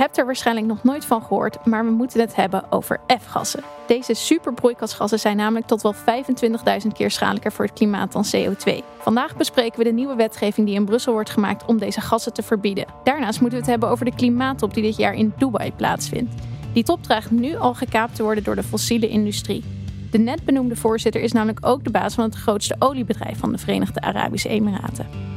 [0.00, 3.62] hebt er waarschijnlijk nog nooit van gehoord, maar we moeten het hebben over F-gassen.
[3.86, 8.84] Deze superbroeikasgassen zijn namelijk tot wel 25.000 keer schadelijker voor het klimaat dan CO2.
[8.98, 12.42] Vandaag bespreken we de nieuwe wetgeving die in Brussel wordt gemaakt om deze gassen te
[12.42, 12.86] verbieden.
[13.04, 16.34] Daarnaast moeten we het hebben over de klimaattop die dit jaar in Dubai plaatsvindt.
[16.72, 19.64] Die top dreigt nu al gekaapt te worden door de fossiele industrie.
[20.10, 23.58] De net benoemde voorzitter is namelijk ook de baas van het grootste oliebedrijf van de
[23.58, 25.29] Verenigde Arabische Emiraten.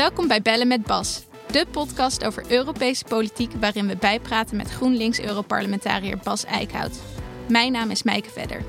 [0.00, 6.18] Welkom bij Bellen met Bas, de podcast over Europese politiek waarin we bijpraten met GroenLinks-Europarlementariër
[6.22, 7.00] Bas Eickhout.
[7.48, 8.62] Mijn naam is Mijke Vedder.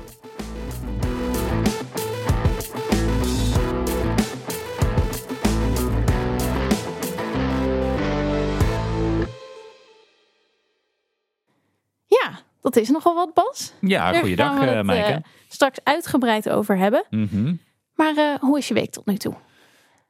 [12.06, 13.72] Ja, dat is nogal wat, Bas.
[13.80, 17.04] Ja, Daar goeiedag, gaan we uh, het, eh, straks uitgebreid over hebben.
[17.10, 17.54] Mhm.
[17.94, 19.34] Maar eh, hoe is je week tot nu toe?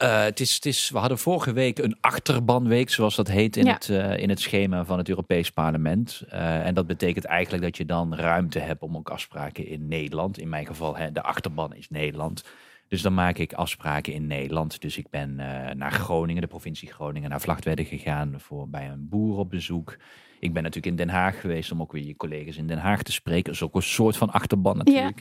[0.02, 3.64] Eh, het is, het is, we hadden vorige week een achterbanweek, zoals dat heet in,
[3.64, 3.72] Ja.
[3.72, 6.22] het, eh, in het schema van het Europees Parlement.
[6.28, 10.38] Eh, en dat betekent eigenlijk dat je dan ruimte hebt om ook afspraken in Nederland.
[10.38, 12.44] In mijn geval, hè, de achterban is Nederland.
[12.88, 14.80] Dus dan maak ik afspraken in Nederland.
[14.80, 15.34] Dus ik ben
[15.76, 19.96] naar Groningen, de provincie Groningen, naar Vlachtwedde gegaan voor bij een boer op bezoek.
[20.40, 23.02] Ik ben natuurlijk in Den Haag geweest om ook weer je collega's in Den Haag
[23.02, 23.44] te spreken.
[23.44, 25.20] Dat is ook een soort van achterban natuurlijk.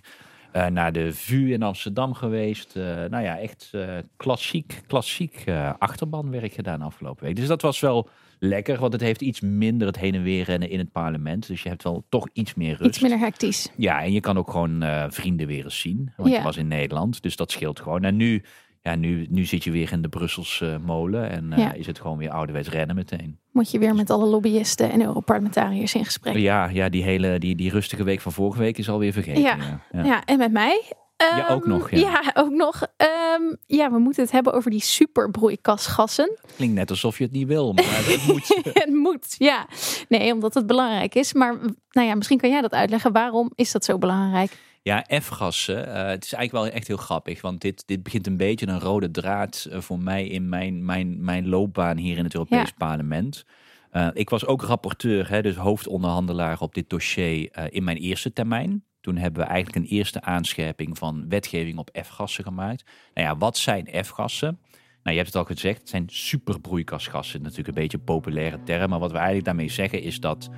[0.51, 2.75] Eh, naar de VU in Amsterdam geweest.
[2.75, 5.43] Eh, nou ja, echt eh, klassiek, klassiek
[5.79, 7.35] achterbanwerk gedaan afgelopen week.
[7.35, 10.69] Dus dat was wel lekker, want het heeft iets minder het heen en weer rennen
[10.69, 11.47] in het parlement.
[11.47, 12.89] Dus je hebt wel toch iets meer rust.
[12.89, 13.69] Iets minder hectisch.
[13.77, 16.11] Ja, en je kan ook gewoon vrienden weer eens zien.
[16.17, 16.37] Want Ja.
[16.37, 18.03] je was in Nederland, dus dat scheelt gewoon.
[18.03, 18.43] En nu,
[18.81, 21.73] ja, nu, nu zit je weer in de Brusselse molen en eh, Ja.
[21.73, 23.39] is het gewoon weer ouderwets rennen meteen.
[23.51, 26.35] Moet je weer met alle lobbyisten en Europarlementariërs in gesprek.
[26.35, 29.41] Ja, ja die hele die, die rustige week van vorige week is alweer vergeten.
[29.41, 29.81] Ja.
[29.91, 30.25] ja.
[30.25, 30.81] En met mij.
[31.17, 32.31] Ja, Ehm, ook nog, ja.
[32.33, 32.87] ook nog.
[32.97, 36.37] Ehm, ja, we moeten het hebben over die superbroeikasgassen.
[36.55, 38.47] Klinkt net alsof je het niet wil, maar het moet.
[38.73, 39.65] het moet, ja.
[40.09, 41.33] Nee, omdat het belangrijk is.
[41.33, 41.55] Maar
[41.91, 43.11] nou ja, misschien kan jij dat uitleggen.
[43.11, 44.51] Waarom is dat zo belangrijk?
[44.83, 45.87] Ja, F-gassen.
[45.93, 47.41] eh, het is eigenlijk wel echt heel grappig.
[47.41, 51.23] Want dit, dit begint een beetje een rode draad eh, voor mij in mijn, mijn,
[51.23, 52.75] mijn loopbaan hier in het Europees Ja.
[52.77, 53.45] Parlement.
[53.91, 58.83] Eh, ik was ook rapporteur, hè, dus hoofdonderhandelaar op dit dossier in mijn eerste termijn.
[59.01, 62.83] Toen hebben we eigenlijk een eerste aanscherping van wetgeving op F-gassen gemaakt.
[63.13, 64.59] Nou ja, wat zijn F-gassen?
[65.03, 67.41] Nou, je hebt het al gezegd, het zijn superbroeikasgassen.
[67.41, 68.89] Natuurlijk een beetje een populaire term.
[68.89, 70.49] Maar wat we eigenlijk daarmee zeggen is dat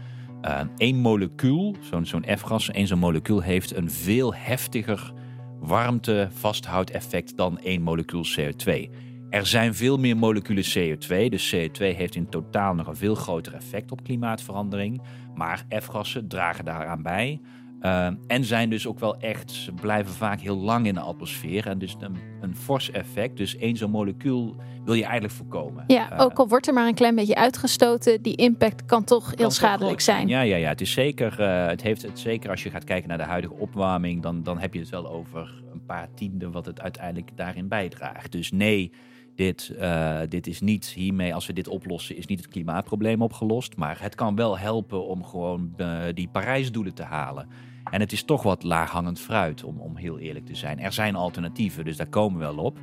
[0.44, 5.14] eh één molecuul, zo'n zo'n F-gas, één zo'n molecuul heeft een veel heftiger
[5.60, 8.90] warmte-vasthoudeffect dan één molecuul CO2.
[9.30, 13.54] Er zijn veel meer moleculen CO2, dus CO2 heeft in totaal nog een veel groter
[13.54, 15.02] effect op klimaatverandering.
[15.36, 17.42] Maar F-gassen dragen daaraan bij.
[17.84, 21.68] Eh, en zijn dus ook wel echt, ze blijven vaak heel lang in de atmosfeer.
[21.68, 23.38] En dus een, een fors effect.
[23.38, 24.56] Dus één zo'n molecuul
[24.86, 25.84] wil je eigenlijk voorkomen.
[25.88, 29.26] Ja, Eh, ook al wordt er maar een klein beetje uitgestoten, die impact kan toch
[29.28, 30.28] heel kan schadelijk zijn.
[30.28, 30.70] Ja, ja, ja.
[30.70, 33.54] Het is zeker, eh, het heeft het zeker als je gaat kijken naar de huidige
[33.54, 37.68] opwarming, dan, dan heb je het wel over een paar tienden wat het uiteindelijk daarin
[37.68, 38.32] bijdraagt.
[38.32, 38.92] Dus nee,
[39.36, 43.76] dit, eh, dit is niet hiermee, als we dit oplossen, is niet het klimaatprobleem opgelost.
[43.76, 45.76] Maar het kan wel helpen om gewoon
[46.14, 47.48] die Parijsdoelen te halen.
[47.90, 50.80] En het is toch wat laaghangend fruit, om, om heel eerlijk te zijn.
[50.80, 52.80] Er zijn alternatieven, dus daar komen we wel op.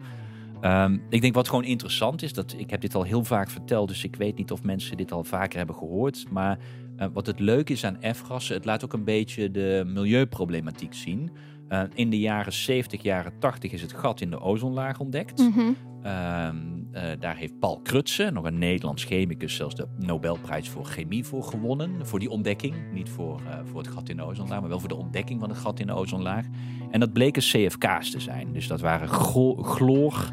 [0.60, 3.88] Ehm, ik denk wat gewoon interessant is, dat ik heb dit al heel vaak verteld,
[3.88, 6.26] dus ik weet niet of mensen dit al vaker hebben gehoord.
[6.30, 6.58] Maar
[6.96, 11.30] eh, wat het leuke is aan F-gassen, het laat ook een beetje de milieuproblematiek zien.
[11.68, 15.38] Eh, in de jaren 70, jaren 80 is het gat in de ozonlaag ontdekt.
[15.38, 15.72] Mhm.
[16.02, 16.56] Ehm,
[16.92, 21.42] eh, daar heeft Paul Krutse, nog een Nederlands chemicus, zelfs de Nobelprijs voor chemie voor
[21.42, 22.06] gewonnen.
[22.06, 22.74] Voor die ontdekking.
[22.92, 25.48] Niet voor, eh, voor het gat in de ozonlaag, maar wel voor de ontdekking van
[25.48, 26.44] het gat in de ozonlaag.
[26.90, 28.52] En dat bleken CFK's te zijn.
[28.52, 30.30] Dus dat waren chlo- chloor,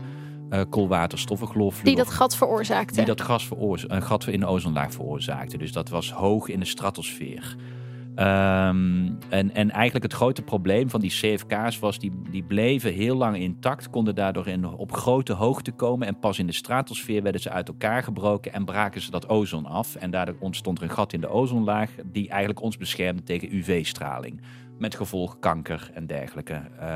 [0.50, 1.84] eh, koolwaterstoffen.
[1.84, 2.96] Die dat gat veroorzaakte.
[2.96, 5.58] Die dat gas veroorza- een gat in de ozonlaag veroorzaakte.
[5.58, 7.56] Dus dat was hoog in de stratosfeer.
[8.18, 13.16] Ehm, en, en eigenlijk het grote probleem van die CFK's was, die, die bleven heel
[13.16, 16.08] lang intact, konden daardoor in, op grote hoogte komen.
[16.08, 19.66] En pas in de stratosfeer werden ze uit elkaar gebroken en braken ze dat ozon
[19.66, 19.96] af.
[19.96, 24.42] En daardoor ontstond er een gat in de ozonlaag, die eigenlijk ons beschermde tegen UV-straling.
[24.78, 26.62] Met gevolg kanker en dergelijke.
[26.80, 26.88] Eh,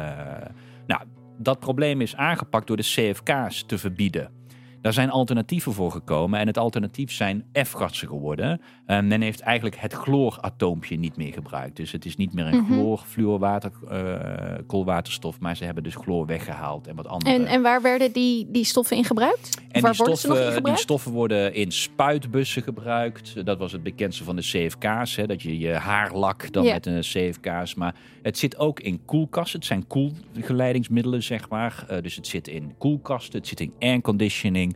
[0.87, 1.01] nou,
[1.37, 4.40] dat probleem is aangepakt door de CFK's te verbieden.
[4.81, 6.39] Daar zijn alternatieven voor gekomen.
[6.39, 8.61] En het alternatief zijn F-gassen geworden.
[8.85, 11.75] En men heeft eigenlijk het chlooratoompje niet meer gebruikt.
[11.75, 12.73] Dus het is niet meer een Mhm.
[12.73, 15.39] chloor, fluorwater, eh, koolwaterstof.
[15.39, 17.33] Maar ze hebben dus chloor weggehaald en wat andere.
[17.35, 19.61] En, en waar werden die, die stoffen in gebruikt?
[19.71, 20.79] En waar die worden stoffen, die gebruikt?
[20.79, 23.45] stoffen worden in spuitbussen gebruikt.
[23.45, 25.15] Dat was het bekendste van de CFK's.
[25.15, 27.75] Hè, dat je je haar lak dan met een CFK's.
[27.75, 29.59] Maar het zit ook in koelkasten.
[29.59, 31.85] Het zijn koelgeleidingsmiddelen, zeg maar.
[31.87, 34.70] Eh, dus het zit in koelkasten, het zit in airconditioning.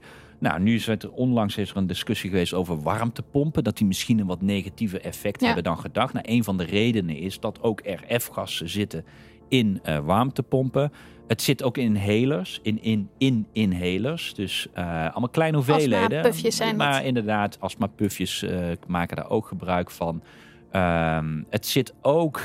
[0.46, 3.64] Nou, nu is er onlangs is er een discussie geweest over warmtepompen.
[3.64, 5.46] Dat die misschien een wat negatieve effect Ja.
[5.46, 6.14] hebben dan gedacht.
[6.14, 9.06] Nou, een van de redenen is dat ook RF-gassen zitten
[9.50, 10.92] in eh, warmtepompen.
[11.28, 14.34] Het zit ook in inhalers, in, in, in inhalers.
[14.34, 16.04] Dus eh, allemaal kleine hoeveelheden.
[16.04, 20.24] Astma-pufjes zijn maar inderdaad, astma-pufjes eh, maken daar ook gebruik van.
[20.72, 22.40] Ehm, het zit ook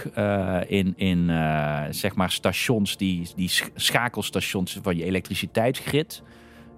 [0.67, 1.27] in, in
[1.91, 6.23] zeg maar stations, die, die sch- schakelstations van je elektriciteitsgrid.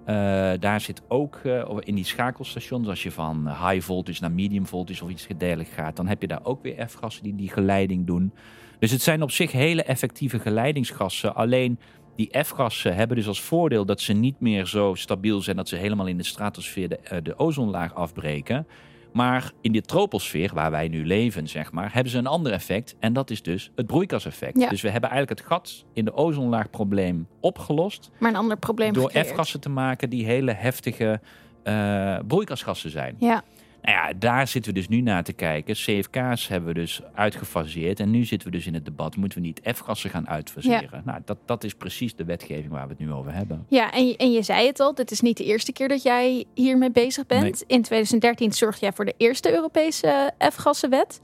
[0.05, 4.65] Eh, daar zit ook eh, in die schakelstations, als je van high voltage naar medium
[4.65, 8.07] voltage of iets dergelijks gaat, dan heb je daar ook weer F-gassen die die geleiding
[8.07, 8.33] doen.
[8.79, 11.35] Dus het zijn op zich hele effectieve geleidingsgassen.
[11.35, 11.79] Alleen
[12.15, 15.75] die F-gassen hebben dus als voordeel dat ze niet meer zo stabiel zijn dat ze
[15.75, 18.67] helemaal in de stratosfeer de, eh, de ozonlaag afbreken.
[19.13, 22.95] Maar in de troposfeer, waar wij nu leven, zeg maar, hebben ze een ander effect.
[22.99, 24.59] En dat is dus het broeikaseffect.
[24.59, 24.69] Ja.
[24.69, 28.11] Dus we hebben eigenlijk het gat in de ozonlaagprobleem opgelost.
[28.19, 29.11] Maar een ander probleem door.
[29.11, 31.19] F-gassen te maken die hele heftige
[31.63, 33.15] eh, broeikasgassen zijn.
[33.19, 33.43] Ja,
[33.83, 35.75] Nou ja, daar zitten we dus nu naar te kijken.
[35.75, 37.99] CFK's hebben we dus uitgefaseerd.
[37.99, 41.01] En nu zitten we dus in het debat, moeten we niet F-gassen gaan uitfaseren?
[41.05, 43.65] Nou, dat, dat is precies de wetgeving waar we het nu over hebben.
[43.69, 46.03] ja en, je, en je zei het al, dit is niet de eerste keer dat
[46.03, 47.63] jij hiermee bezig bent.
[47.67, 51.19] In 2013 zorgde jij voor de eerste Europese F-gassenwet.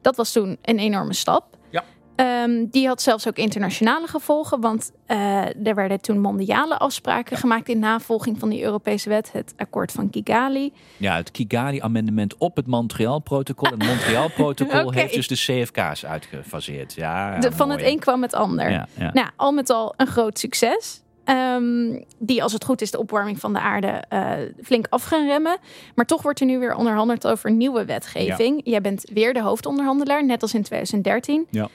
[0.00, 1.56] Dat was toen een enorme stap.
[2.16, 7.68] Ehm, die had zelfs ook internationale gevolgen, want eh, er werden toen mondiale afspraken gemaakt
[7.68, 10.72] in navolging van die Europese wet, het akkoord van Kigali.
[10.96, 13.70] Ja, het Kigali-amendement op het Montreal-protocol.
[13.72, 16.94] En het Montreal-protocol heeft dus de CFK's uitgefaseerd.
[16.94, 18.70] Ja, De- van het een kwam het ander.
[18.70, 19.10] Ja, ja.
[19.12, 21.00] Nou, al met al een groot succes.
[21.24, 24.30] Ehm, die, als het goed is, de opwarming van de aarde eh,
[24.62, 25.56] flink af gaan remmen.
[25.94, 28.60] Maar toch wordt er nu weer onderhandeld over nieuwe wetgeving.
[28.64, 31.46] Jij bent weer de hoofdonderhandelaar, net als in 2013.
[31.50, 31.68] Ja.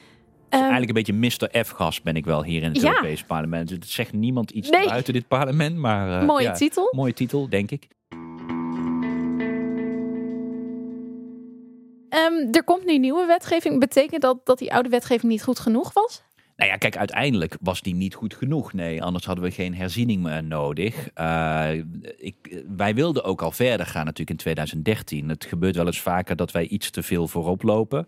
[0.52, 1.64] Ehm, Eigenlijk een beetje Mr.
[1.66, 2.88] F-gas ben ik wel hier in het Ja.
[2.90, 3.68] Europese parlement.
[3.68, 4.88] Dus het zegt niemand iets Nee.
[4.88, 5.78] buiten dit parlement.
[5.78, 6.88] Maar, eh, mooie ja, titel.
[6.96, 7.88] Mooie titel, denk ik.
[12.10, 13.80] Ehm, er komt nu nieuwe wetgeving.
[13.80, 16.24] Betekent dat dat die oude wetgeving niet goed genoeg was?
[16.56, 18.74] Nou ja, kijk, uiteindelijk was die niet goed genoeg.
[18.74, 21.08] Nee, anders hadden we geen herziening meer nodig.
[21.14, 21.70] Eh,
[22.18, 25.30] ik, wij wilden ook al verder gaan natuurlijk in 2013.
[25.30, 28.08] Het gebeurt wel eens vaker dat wij iets te veel voorop lopen.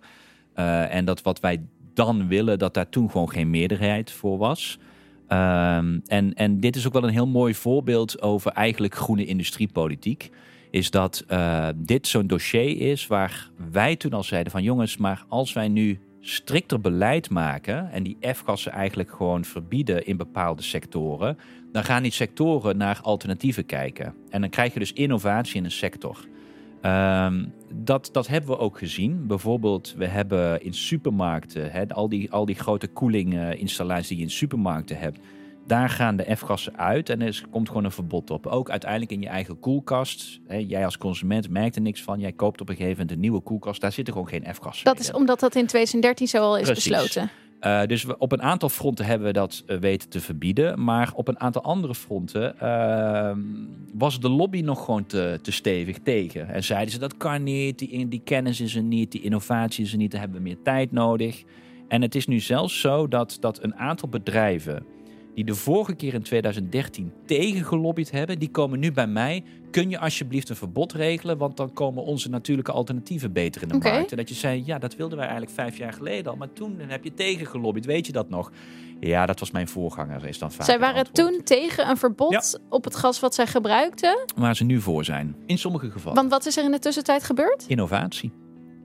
[0.53, 1.61] Eh, en dat wat wij
[1.93, 4.79] dan willen, dat daar toen gewoon geen meerderheid voor was.
[5.27, 10.29] Ehm, en, en dit is ook wel een heel mooi voorbeeld over eigenlijk groene industriepolitiek.
[10.69, 15.25] Is dat eh, dit zo'n dossier is waar wij toen al zeiden van jongens, maar
[15.27, 21.37] als wij nu strikter beleid maken en die F-gassen eigenlijk gewoon verbieden in bepaalde sectoren,
[21.71, 24.15] dan gaan die sectoren naar alternatieven kijken.
[24.29, 26.17] En dan krijg je dus innovatie in een sector.
[26.83, 29.27] Ehm, dat, dat hebben we ook gezien.
[29.27, 34.29] Bijvoorbeeld, we hebben in supermarkten, hè, al, die, al die grote koelinginstallaties die je in
[34.29, 35.19] supermarkten hebt,
[35.67, 38.47] daar gaan de F-gassen uit en er komt gewoon een verbod op.
[38.47, 40.39] Ook uiteindelijk in je eigen koelkast.
[40.47, 42.19] Hè, jij als consument merkt er niks van.
[42.19, 43.81] Jij koopt op een gegeven moment een nieuwe koelkast.
[43.81, 46.89] Daar zitten gewoon geen F-gassen Dat is omdat dat in 2013 zo al is Precies.
[46.89, 47.29] besloten.
[47.65, 50.83] Uh, dus op een aantal fronten hebben we dat uh, weten te verbieden.
[50.83, 53.31] Maar op een aantal andere fronten uh,
[53.93, 56.49] was de lobby nog gewoon te, te, stevig tegen.
[56.49, 59.91] En zeiden ze dat kan niet, die, die kennis is er niet, die innovatie is
[59.91, 61.43] er niet, daar hebben we meer tijd nodig.
[61.87, 64.85] En het is nu zelfs zo dat, dat een aantal bedrijven
[65.35, 69.43] die de vorige keer in 2013 tegen gelobbyd hebben, die komen nu bij mij.
[69.71, 71.37] Kun je alsjeblieft een verbod regelen?
[71.37, 74.11] Want dan komen onze natuurlijke alternatieven beter in de markt.
[74.11, 76.37] En dat je zei, ja, dat wilden wij eigenlijk vijf jaar geleden al.
[76.37, 78.51] Maar toen heb je tegen gelobbyd, weet je dat nog?
[78.99, 82.83] Ja, dat was mijn voorganger, is dan vaak Zij waren toen tegen een verbod op
[82.83, 84.25] het gas wat zij gebruikten.
[84.35, 86.17] Waar ze nu voor zijn, in sommige gevallen.
[86.17, 87.65] Want wat is er in de tussentijd gebeurd?
[87.67, 88.31] Innovatie.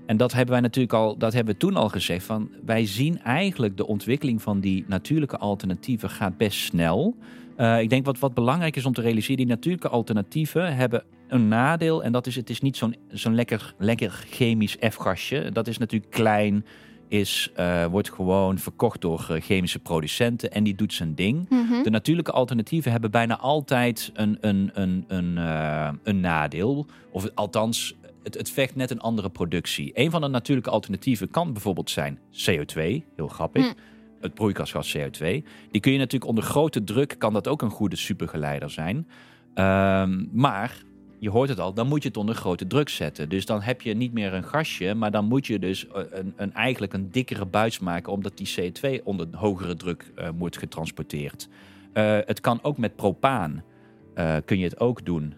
[0.09, 2.25] En dat hebben wij natuurlijk al, dat hebben we toen al gezegd.
[2.25, 7.17] Van wij zien eigenlijk de ontwikkeling van die natuurlijke alternatieven gaat best snel.
[7.59, 11.49] Uh, ik denk wat, wat belangrijk is om te realiseren, die natuurlijke alternatieven hebben een
[11.49, 12.03] nadeel.
[12.03, 15.51] En dat is, het is niet zo'n zo'n lekker, lekker chemisch F-gasje.
[15.53, 16.65] Dat is natuurlijk klein,
[17.09, 21.49] is, uh, wordt gewoon verkocht door uh, chemische producenten en die doet zijn ding.
[21.49, 21.75] Mhm.
[21.75, 21.83] Hm?
[21.83, 26.87] De natuurlijke alternatieven hebben bijna altijd een, een, een, een, uh, een nadeel.
[27.11, 27.97] Of althans,
[28.29, 29.91] het, het vecht net een andere productie.
[29.95, 32.81] Een van de natuurlijke alternatieven kan bijvoorbeeld zijn CO2,
[33.17, 33.67] heel grappig.
[33.67, 33.73] Hm.
[34.21, 35.43] Het broeikasgas CO2.
[35.71, 39.09] Die kun je natuurlijk onder grote druk, kan dat ook een goede supergeleider zijn.
[39.55, 40.83] Ehm, maar
[41.19, 43.29] je hoort het al, dan moet je het onder grote druk zetten.
[43.29, 46.33] Dus dan heb je niet meer een gasje, maar dan moet je dus eh, een,
[46.37, 51.49] een eigenlijk een dikkere buis maken, omdat die CO2 onder hogere druk uh, wordt getransporteerd.
[51.95, 53.63] Uh, het kan ook met propaan,
[54.45, 55.35] kun je het ook doen.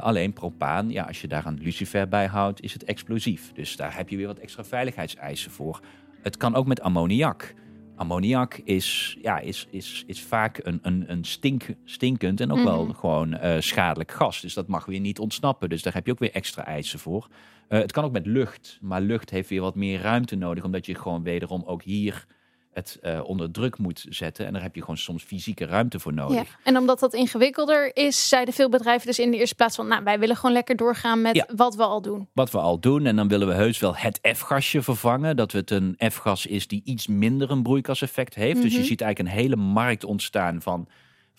[0.00, 3.52] Alleen propaan, ja, als je daar een lucifer bij houdt, is het explosief.
[3.52, 5.80] Dus daar heb je weer wat extra veiligheidseisen voor.
[6.22, 7.54] Het kan ook met ammoniak
[7.96, 12.84] ammoniak is, ja, is, is, is vaak een, een, een stink, stinkend en ook wel
[12.84, 12.94] mhm.
[12.94, 14.40] gewoon uh, schadelijk gas.
[14.40, 15.68] Dus dat mag weer niet ontsnappen.
[15.68, 17.28] Dus daar heb je ook weer extra eisen voor.
[17.68, 20.86] Uh, het kan ook met lucht, maar lucht heeft weer wat meer ruimte nodig, omdat
[20.86, 22.26] je gewoon wederom ook hier
[22.74, 24.46] het uh, onder druk moet zetten.
[24.46, 26.36] En daar heb je gewoon soms fysieke ruimte voor nodig.
[26.36, 26.58] Ja.
[26.62, 29.88] En omdat dat ingewikkelder is, zeiden veel bedrijven dus in de eerste plaats van...
[29.88, 32.28] nou, wij willen gewoon lekker doorgaan met wat we al doen.
[32.32, 33.06] Wat we al doen.
[33.06, 35.36] En dan willen we heus wel het F-gasje vervangen.
[35.36, 38.62] Dat het een F-gas is die iets minder een broeikaseffect heeft.
[38.62, 38.86] Dus je mhm.
[38.86, 40.88] ziet eigenlijk een hele markt ontstaan van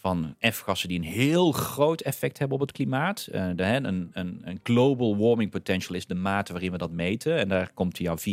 [0.06, 3.28] van F-gassen die een heel groot effect hebben op het klimaat.
[3.32, 7.38] Uh, de, een, een, een, global warming potential is de mate waarin we dat meten.
[7.38, 8.26] En daar komt jouw 24.000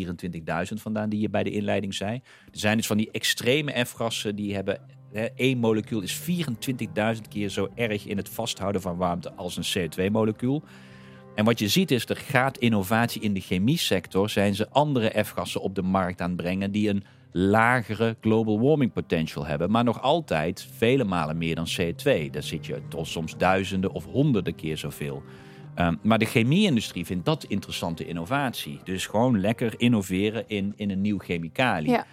[0.75, 2.15] vandaan die je bij de inleiding zei.
[2.53, 4.81] Er zijn dus van die extreme F-gassen die hebben...
[5.37, 10.63] Één molecuul is 24.000 keer zo erg in het vasthouden van warmte als een CO2-molecuul.
[11.35, 14.31] En wat je ziet is, er gaat innovatie in de chemie sector.
[14.31, 18.93] Zijn ze andere F-gassen op de markt aan het brengen die een lagere global warming
[18.93, 22.31] potential hebben, maar nog altijd vele malen meer dan CO2.
[22.31, 25.23] Daar zit je tot soms duizenden of honderden keer zoveel.
[25.79, 28.81] Um, maar de chemie-industrie vindt dat interessante innovatie.
[28.85, 31.91] Dus gewoon lekker innoveren in, in een nieuw chemicalië.
[31.91, 32.07] Ja.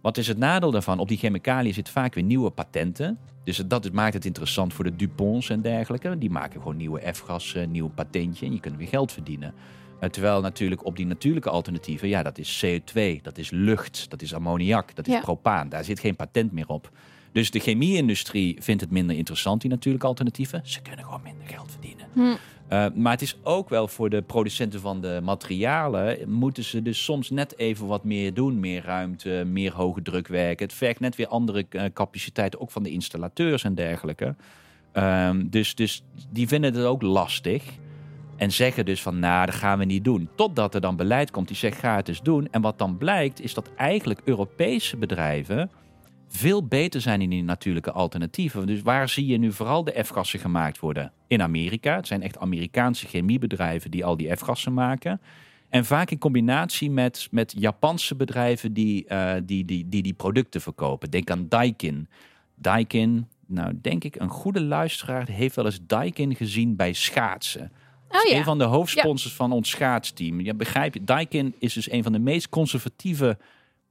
[0.00, 0.98] Wat is het nadeel daarvan?
[0.98, 3.18] Op die chemicaliën zit vaak weer nieuwe patenten.
[3.44, 6.18] Dus dat maakt het interessant voor de Duponts en dergelijke.
[6.18, 9.54] Die maken gewoon nieuwe F-gassen, nieuw patentje en je kunt weer geld verdienen.
[10.02, 14.22] Eh, terwijl natuurlijk op die natuurlijke alternatieven, ja, dat is CO2, dat is lucht, dat
[14.22, 15.68] is ammoniak, dat is propaan.
[15.68, 16.90] Daar zit geen patent meer op.
[17.32, 20.60] Dus de chemie-industrie vindt het minder interessant, die natuurlijke alternatieven.
[20.64, 22.06] Ze kunnen gewoon minder geld verdienen.
[22.12, 22.20] Hm.
[22.20, 27.04] Uh, maar het is ook wel voor de producenten van de materialen, moeten ze dus
[27.04, 28.60] soms net even wat meer doen.
[28.60, 30.66] Meer ruimte, meer hoge druk werken.
[30.66, 34.34] Het vergt net weer andere uh, capaciteiten, ook van de installateurs en dergelijke.
[34.94, 37.62] Uh, dus, dus die vinden het ook lastig.
[38.42, 40.28] En zeggen dus van, nou, dat gaan we niet doen.
[40.34, 42.48] Totdat er dan beleid komt die zegt, ga het eens doen.
[42.50, 45.70] En wat dan blijkt, is dat eigenlijk Europese bedrijven
[46.28, 48.66] veel beter zijn in die natuurlijke alternatieven.
[48.66, 51.12] Dus waar zie je nu vooral de F-gassen gemaakt worden?
[51.26, 51.96] In Amerika.
[51.96, 55.20] Het zijn echt Amerikaanse chemiebedrijven die al die F-gassen maken.
[55.68, 60.60] En vaak in combinatie met, met Japanse bedrijven die, uh, die, die, die die producten
[60.60, 61.10] verkopen.
[61.10, 62.08] Denk aan Daikin.
[62.54, 67.72] Daikin, nou denk ik, een goede luisteraar heeft wel eens Daikin gezien bij schaatsen.
[68.12, 68.36] Oh, ja.
[68.36, 70.40] Een van de hoofdsponsors van ons schaatsteam.
[70.40, 73.38] Ja, begrijp je, Daikin is dus een van de meest conservatieve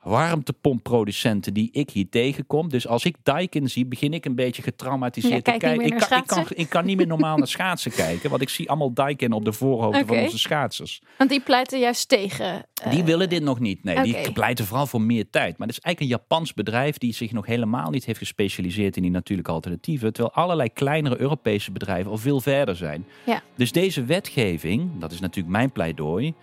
[0.01, 2.69] warmtepompproducenten die ik hier tegenkom.
[2.69, 5.85] Dus als ik Daikin zie, begin ik een beetje getraumatiseerd te kijken.
[5.85, 8.69] Ik kan, ik, kan, ik kan niet meer normaal naar schaatsen kijken, want ik zie
[8.69, 11.01] allemaal Daikin op de voorhoofden van onze schaatsers.
[11.17, 12.65] Want die pleiten juist tegen.
[12.89, 13.83] Die eh, willen dit nog niet.
[13.83, 15.57] Nee, die pleiten vooral voor meer tijd.
[15.57, 19.01] Maar het is eigenlijk een Japans bedrijf die zich nog helemaal niet heeft gespecialiseerd in
[19.01, 20.13] die natuurlijke alternatieven.
[20.13, 23.05] Terwijl allerlei kleinere Europese bedrijven al veel verder zijn.
[23.25, 23.41] Ja.
[23.55, 26.33] Dus deze wetgeving, dat is natuurlijk mijn pleidooi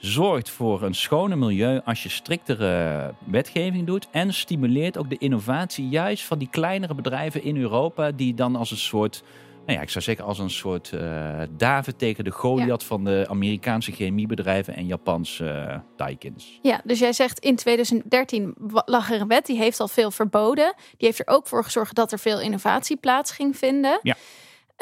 [0.00, 4.08] zorgt voor een schone milieu als je striktere wetgeving doet.
[4.10, 8.10] En stimuleert ook de innovatie juist van die kleinere bedrijven in Europa.
[8.10, 9.22] Die dan als een soort,
[9.66, 13.26] nou ja, ik zou zeggen als een soort uh, David tegen de Goliath van de
[13.28, 16.58] Amerikaanse chemiebedrijven en Japanse uh, Daikins.
[16.62, 18.54] Ja, dus jij zegt in 2013
[18.84, 20.74] lag er een wet die heeft al veel verboden.
[20.96, 23.98] Die heeft er ook voor gezorgd dat er veel innovatie plaats ging vinden.
[24.02, 24.16] Ja.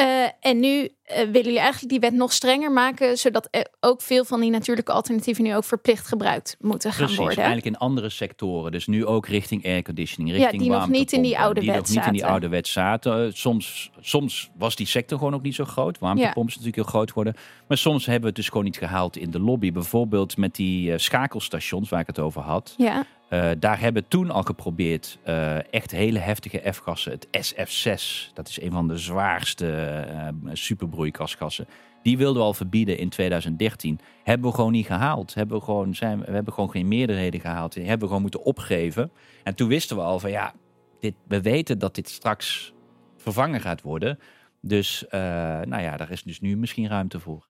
[0.00, 4.24] Uh, en nu uh, willen jullie eigenlijk die wet nog strenger maken, zodat ook veel
[4.24, 7.36] van die natuurlijke alternatieven nu ook verplicht gebruikt moeten gaan Precies, worden.
[7.36, 8.72] Eigenlijk in andere sectoren.
[8.72, 11.78] Dus nu ook richting airconditioning, richting Ja, die nog niet in die oude die wet
[11.78, 13.32] nog niet in die oude wet zaten.
[13.32, 15.98] Soms, soms was die sector gewoon ook niet zo groot.
[15.98, 16.48] Warmtepompen ja.
[16.48, 17.34] natuurlijk heel groot worden.
[17.68, 19.72] Maar soms hebben we het dus gewoon niet gehaald in de lobby.
[19.72, 22.74] Bijvoorbeeld met die schakelstations waar ik het over had.
[22.76, 23.06] Ja.
[23.30, 27.12] Uh, daar hebben toen al geprobeerd uh, echt hele heftige F-gassen.
[27.12, 31.66] Het SF6, dat is een van de zwaarste uh, superbroeikasgassen.
[32.02, 34.00] Die wilden we al verbieden in 2013.
[34.24, 35.34] Hebben we gewoon niet gehaald.
[35.34, 37.72] Hebben we, gewoon, zijn, we hebben gewoon geen meerderheden gehaald.
[37.72, 39.10] Die hebben we gewoon moeten opgeven.
[39.44, 40.54] En toen wisten we al van ja,
[41.00, 42.72] dit, we weten dat dit straks
[43.16, 44.18] vervangen gaat worden.
[44.60, 47.47] Dus nou ja, daar is dus nu misschien ruimte voor.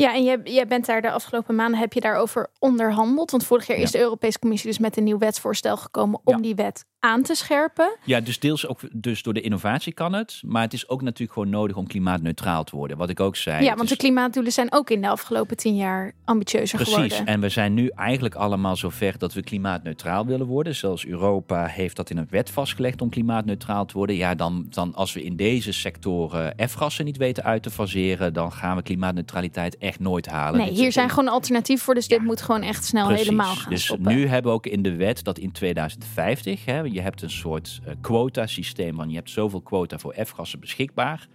[0.00, 3.30] Ja, en jij, jij bent daar de afgelopen maanden, heb je daarover onderhandeld?
[3.30, 6.54] Want vorig jaar is de Europese Commissie dus met een nieuw wetsvoorstel gekomen om die
[6.54, 7.96] wet aan te scherpen.
[8.04, 10.40] Ja, dus deels ook dus door de innovatie kan het.
[10.46, 12.96] Maar het is ook natuurlijk gewoon nodig om klimaatneutraal te worden.
[12.96, 13.64] Wat ik ook zei.
[13.64, 17.26] Ja, want is- de klimaatdoelen zijn ook in de afgelopen tien jaar ambitieuzer Precies, geworden.
[17.26, 20.74] en we zijn nu eigenlijk allemaal zover dat we klimaatneutraal willen worden.
[20.74, 24.16] Zelfs Europa heeft dat in een wet vastgelegd om klimaatneutraal te worden.
[24.16, 28.52] Ja, dan, dan als we in deze sectoren F-gassen niet weten uit te faseren, dan
[28.52, 30.60] gaan we klimaatneutraliteit echt nooit halen.
[30.60, 31.94] Nee, Dit hier zijn gewoon alternatieven voor.
[31.94, 33.24] Dus dit moet gewoon echt snel Precies.
[33.24, 34.14] helemaal gaan dus stoppen.
[34.14, 37.80] nu hebben we ook in de wet dat in 2050, hè, je hebt een soort
[37.84, 41.28] eh, quotasysteem, van je hebt zoveel quota voor F-gassen beschikbaar.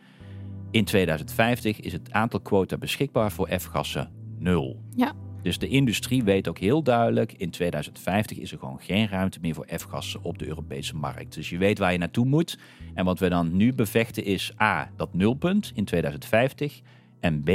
[0.72, 4.82] In 2050 is het aantal quota beschikbaar voor F-gassen nul.
[4.96, 5.14] Ja.
[5.42, 9.54] Dus de industrie weet ook heel duidelijk, in 2050 is er gewoon geen ruimte meer
[9.54, 11.34] voor F-gassen op de Europese markt.
[11.34, 12.60] Dus je weet waar je naartoe moet.
[12.94, 16.82] En wat we dan nu bevechten is A, dat nulpunt in 2050.
[17.24, 17.50] En B,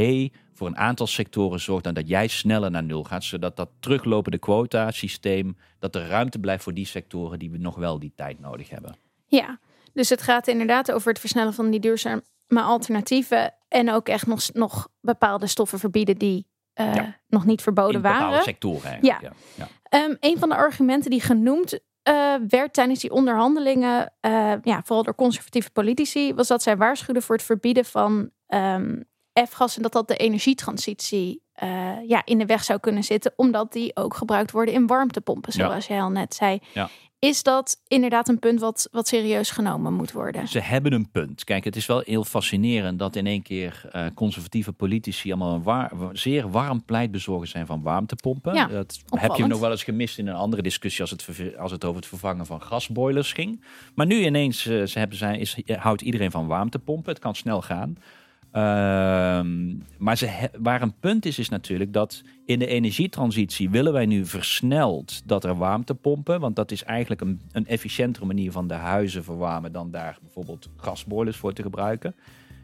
[0.54, 3.24] voor een aantal sectoren zorgt dan dat jij sneller naar nul gaat.
[3.24, 7.74] Zodat dat teruglopende quota systeem, dat er ruimte blijft voor die sectoren die we nog
[7.76, 8.96] wel die tijd nodig hebben.
[9.26, 9.58] Ja,
[9.92, 13.54] dus het gaat inderdaad over het versnellen van die duurzame alternatieven.
[13.68, 17.16] En ook echt nog, nog bepaalde stoffen verbieden die eh, Ja.
[17.28, 18.42] nog niet verboden in bepaalde waren.
[18.42, 18.98] sectoren.
[19.00, 19.20] Ja.
[19.56, 19.68] Ja.
[19.82, 25.02] Ehm, een van de argumenten die genoemd eh, werd tijdens die onderhandelingen, eh, ja, vooral
[25.04, 29.02] door conservatieve politici, was dat zij waarschuwden voor het verbieden van ehm,
[29.46, 31.68] F-gas en dat dat de energietransitie eh,
[32.06, 35.66] ja, in de weg zou kunnen zitten, omdat die ook gebruikt worden in warmtepompen, Ja.
[35.68, 36.58] zoals jij al net zei.
[36.74, 36.88] Ja.
[37.20, 40.48] Is dat inderdaad een punt wat, wat serieus genomen moet worden?
[40.48, 41.44] Ze hebben een punt.
[41.44, 45.62] Kijk, het is wel heel fascinerend dat in één keer eh, conservatieve politici allemaal een
[45.62, 48.54] waar- zeer warm pleitbezorger zijn van warmtepompen.
[48.54, 51.26] Ja, dat heb je nog wel eens gemist in een andere discussie als het,
[51.58, 53.64] als het over het vervangen van gasboilers ging.
[53.94, 57.12] Maar nu ineens eh, ze hebben zij, is, houdt iedereen van warmtepompen.
[57.12, 57.96] Het kan snel gaan.
[58.52, 63.92] Ehm, maar ze he- waar een punt is, is natuurlijk dat in de energietransitie willen
[63.92, 68.68] wij nu versneld dat er warmtepompen, want dat is eigenlijk een, een efficiëntere manier van
[68.68, 72.14] de huizen verwarmen dan daar bijvoorbeeld gasboilers voor te gebruiken.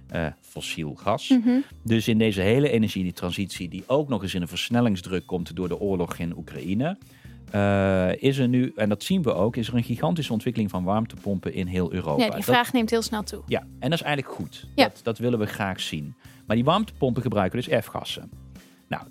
[0.09, 1.29] Eh, fossiel gas.
[1.29, 1.61] Mhm.
[1.83, 5.81] Dus in deze hele energietransitie, die ook nog eens in een versnellingsdruk komt door de
[5.81, 6.99] oorlog in Oekraïne,
[7.51, 10.85] eh, is er nu, en dat zien we ook, is er een gigantische ontwikkeling van
[10.85, 12.23] warmtepompen in heel Europa.
[12.23, 13.43] Ja, die Dat- vraag neemt heel snel toe.
[13.47, 14.69] ja, en dat is eigenlijk goed.
[14.75, 14.85] Ja.
[14.85, 16.15] Dat, dat willen we graag zien.
[16.47, 18.31] Maar die warmtepompen gebruiken dus F-gassen.
[18.89, 19.03] Nou,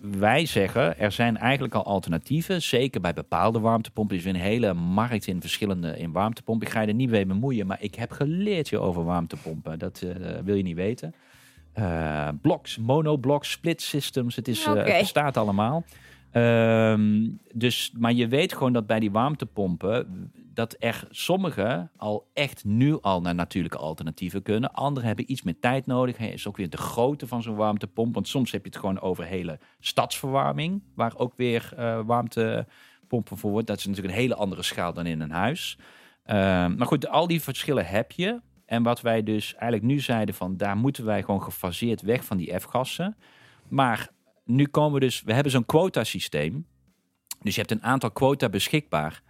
[0.00, 2.62] wij zeggen, er zijn eigenlijk al alternatieven.
[2.62, 4.16] Zeker bij bepaalde warmtepompen.
[4.16, 6.66] Er is weer een hele markt in verschillende in warmtepompen.
[6.66, 9.78] Ik ga je er niet mee bemoeien, maar ik heb geleerd je over warmtepompen.
[9.78, 11.14] Dat eh, wil je niet weten.
[11.72, 14.36] Eh blocks, monoblocks, split systems.
[14.36, 15.84] Het, is, het bestaat allemaal.
[16.30, 22.64] Ehm, dus, maar je weet gewoon dat bij die warmtepompen dat er sommige al echt
[22.64, 24.72] nu al naar natuurlijke alternatieven kunnen.
[24.72, 26.18] Andere hebben iets meer tijd nodig.
[26.18, 28.14] Is ook weer de grootte van zo'n warmtepomp.
[28.14, 33.50] Want soms heb je het gewoon over hele stadsverwarming, waar ook weer eh, warmtepompen voor
[33.50, 33.66] wordt.
[33.66, 35.78] Dat is natuurlijk een hele andere schaal dan in een huis.
[36.24, 38.40] Ehm, maar goed, al die verschillen heb je.
[38.66, 42.36] En wat wij dus eigenlijk nu zeiden van daar moeten wij gewoon gefaseerd weg van
[42.36, 43.16] die F-gassen.
[43.68, 44.10] Maar
[44.46, 46.66] nu komen we dus, we hebben zo'n quotasysteem.
[47.40, 49.22] Dus je hebt een aantal quota beschikbaar.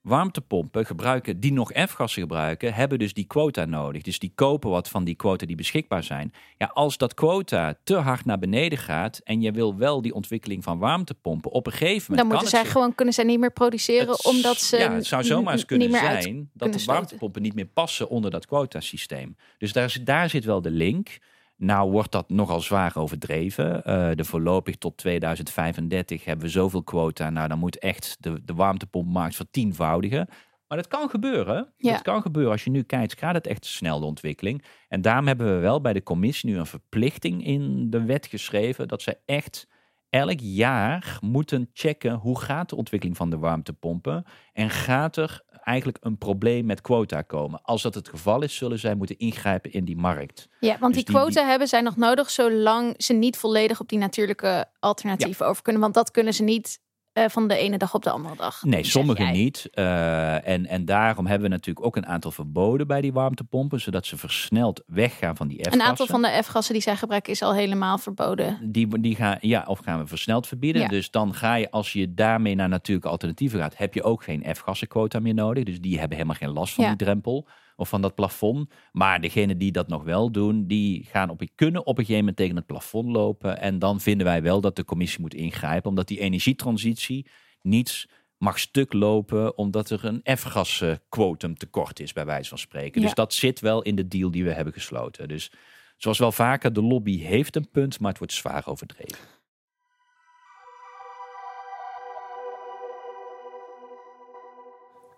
[0.00, 4.02] Warmtepompen gebruiken, die nog F-gassen gebruiken, hebben dus die quota nodig.
[4.02, 6.32] Dus die kopen wat van die quota die beschikbaar zijn.
[6.58, 10.64] Ja, als dat quota te hard naar beneden gaat en je wil wel die ontwikkeling
[10.64, 14.08] van warmtepompen, op een gegeven moment Dan moeten zij gewoon kunnen zij niet meer produceren
[14.08, 17.66] het- omdat ze Ja, het zou zomaar eens kunnen zijn dat de warmtepompen niet meer
[17.66, 19.36] passen onder dat quotasysteem.
[19.58, 21.18] Dus daar, zit- daar zit wel de link.
[21.56, 23.84] Nou wordt dat nogal zwaar overdreven.
[23.84, 27.30] Eh, de voorlopig tot 2035 hebben we zoveel quota.
[27.30, 30.28] Nou, dan moet echt de, de warmtepompmarkt vertienvoudigen.
[30.68, 31.72] Maar dat kan gebeuren.
[31.76, 31.92] Ja.
[31.92, 32.52] Dat kan gebeuren.
[32.52, 34.64] Als je nu kijkt, gaat het echt snel de ontwikkeling.
[34.88, 38.88] En daarom hebben we wel bij de commissie nu een verplichting in de wet geschreven.
[38.88, 39.66] Dat ze echt
[40.10, 44.24] elk jaar moeten checken hoe gaat de ontwikkeling van de warmtepompen.
[44.52, 47.60] En gaat er eigenlijk een probleem met quota komen.
[47.62, 50.48] Als dat het geval is, zullen zij moeten ingrijpen in die markt.
[50.60, 53.88] Ja, want Dus die die- quota hebben zij nog nodig zolang ze niet volledig op
[53.88, 55.82] die natuurlijke alternatieven over kunnen.
[55.82, 56.80] Want dat kunnen ze niet
[57.16, 58.62] eh, van de ene dag op de andere dag.
[58.62, 58.82] Nee,
[59.16, 59.30] jij.
[59.32, 59.68] niet.
[59.72, 64.06] Eh, en, en daarom hebben we natuurlijk ook een aantal verboden bij die warmtepompen, zodat
[64.06, 65.80] ze versneld weggaan van die F-gassen.
[65.80, 68.58] Een aantal van de F-gassen die zij gebruiken is al helemaal verboden.
[68.62, 70.82] Die, die gaan, ja, of gaan we versneld verbieden.
[70.82, 70.88] Ja.
[70.88, 74.44] Dus dan ga je, als je daarmee naar natuurlijke alternatieven gaat, heb je ook geen
[74.54, 75.64] F-gassenquota meer nodig.
[75.64, 76.90] Dus die hebben helemaal geen last van Ja.
[76.90, 78.70] die drempel of van dat plafond.
[78.92, 82.36] Maar degenen die dat nog wel doen, die gaan op, kunnen op een gegeven moment
[82.36, 83.60] tegen het plafond lopen.
[83.60, 87.26] En dan vinden wij wel dat de commissie moet ingrijpen, omdat die energietransitie
[87.62, 88.08] niets
[88.38, 93.00] mag stuk lopen omdat er een F-gasquotum tekort is, bij wijze van spreken.
[93.00, 93.06] Ja.
[93.06, 95.28] Dus dat zit wel in de deal die we hebben gesloten.
[95.28, 95.52] Dus
[95.96, 99.18] zoals wel vaker, de lobby heeft een punt, maar het wordt zwaar overdreven.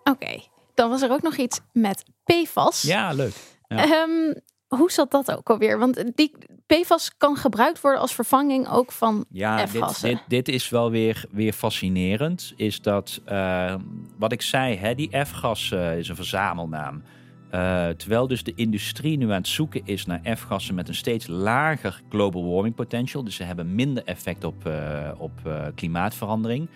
[0.05, 0.41] Oké,
[0.79, 2.83] dan was er ook nog iets met PFAS.
[2.83, 3.35] Ja, leuk.
[3.69, 3.77] Ja.
[3.77, 4.35] Ehm,
[4.67, 5.79] hoe zat dat ook alweer?
[5.79, 6.33] Want die
[6.67, 10.09] PFAS kan gebruikt worden als vervanging ook van Ja, dit, F-gassen.
[10.09, 12.53] dit, dit is wel weer, weer fascinerend.
[12.57, 13.75] Is dat, eh,
[14.19, 17.03] wat ik zei, hè, die F-gas eh, is een verzamelnaam.
[17.51, 21.27] Eh, terwijl dus de industrie nu aan het zoeken is naar F-gassen met een steeds
[21.27, 23.25] lager global warming potential.
[23.25, 25.33] Dus ze hebben minder effect op, eh, op
[25.75, 26.69] klimaatverandering.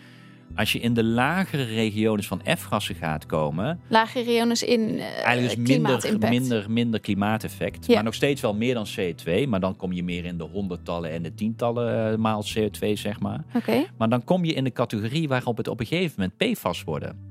[0.55, 5.67] Als je in de lagere regionen van F-gassen gaat komen, lage regiones in eh Eigenlijk
[5.67, 7.87] dus minder, minder, minder klimaateffect.
[7.87, 7.95] Ja.
[7.95, 9.49] Maar nog steeds wel meer dan CO2.
[9.49, 13.21] Maar dan kom je meer in de honderdtallen en de tientallen eh, maal CO2, zeg
[13.21, 13.45] maar.
[13.55, 16.85] Oké, Maar dan kom je in de categorie waarop het op een gegeven moment PFAS
[16.85, 17.31] worden.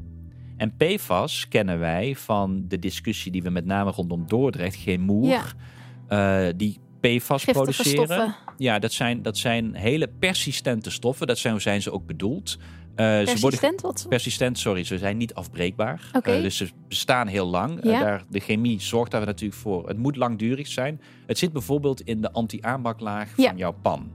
[0.57, 5.43] En PFAS kennen wij van de discussie die we met name rondom Dordrecht, Gemoer, Ja.
[6.47, 8.05] eh, die PFAS giftige produceren.
[8.05, 8.36] stoffen.
[8.57, 11.27] Ja, dat zijn, dat zijn hele persistente stoffen.
[11.27, 12.57] Dat zijn, zijn ze ook bedoeld.
[12.95, 14.06] Eh, ze worden Persistent, wat?
[14.10, 16.10] persistent, sorry, ze zijn niet afbreekbaar.
[16.12, 17.80] Eh, dus ze bestaan heel lang.
[17.84, 17.93] Ja.
[17.93, 19.88] Eh, daar, de chemie zorgt daar natuurlijk voor.
[19.88, 21.01] Het moet langdurig zijn.
[21.25, 23.47] Het zit bijvoorbeeld in de anti-aanbaklaag Ja.
[23.47, 24.12] van jouw pan.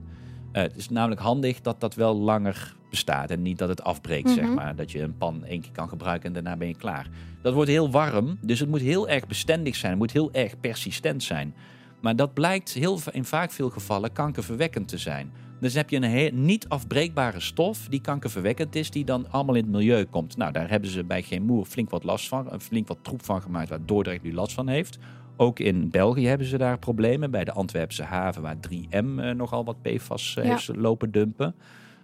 [0.51, 4.43] Het is namelijk handig dat dat wel langer bestaat en niet dat het afbreekt, zeg
[4.45, 4.53] Mhm.
[4.53, 4.75] maar.
[4.75, 7.07] Dat je een pan één keer kan gebruiken en daarna ben je klaar.
[7.41, 9.91] Dat wordt heel warm, dus het moet heel erg bestendig zijn.
[9.91, 11.53] Het moet heel erg persistent zijn.
[12.01, 15.31] Maar dat blijkt heel, in vaak veel gevallen kankerverwekkend te zijn.
[15.59, 19.71] Dus heb je een niet afbreekbare stof die kankerverwekkend is, die dan allemaal in het
[19.71, 20.37] milieu komt.
[20.37, 23.69] Nou, daar hebben ze bij Gemoer flink wat last van, flink wat troep van gemaakt,
[23.69, 24.97] waar Dordrecht nu last van heeft.
[25.37, 29.65] Ook in België hebben ze daar problemen, bij de Antwerpse haven, waar 3M eh, nogal
[29.65, 30.49] wat PFAS eh, Ja.
[30.49, 31.55] heeft lopen dumpen.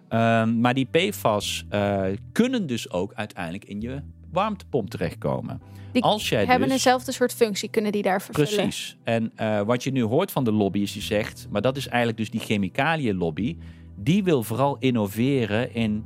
[0.09, 4.01] Ehm, maar die PFAS eh, kunnen dus ook uiteindelijk in je
[4.33, 5.61] warmtepomp terechtkomen.
[5.91, 6.71] Die Als jij hebben dus...
[6.71, 8.49] eenzelfde soort functie, kunnen die daar vervullen.
[8.49, 8.97] Precies.
[9.03, 11.87] En eh, wat je nu hoort van de lobby is die zegt, maar dat is
[11.87, 13.57] eigenlijk dus die chemicaliën-lobby,
[13.95, 16.05] die wil vooral innoveren in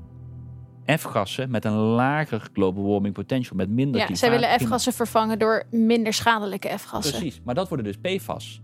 [0.98, 5.64] F-gassen met een lager global warming potential, met minder Ja, zij willen F-gassen vervangen door
[5.72, 7.20] minder schadelijke F-gassen.
[7.20, 8.62] Precies, maar dat worden dus PFAS.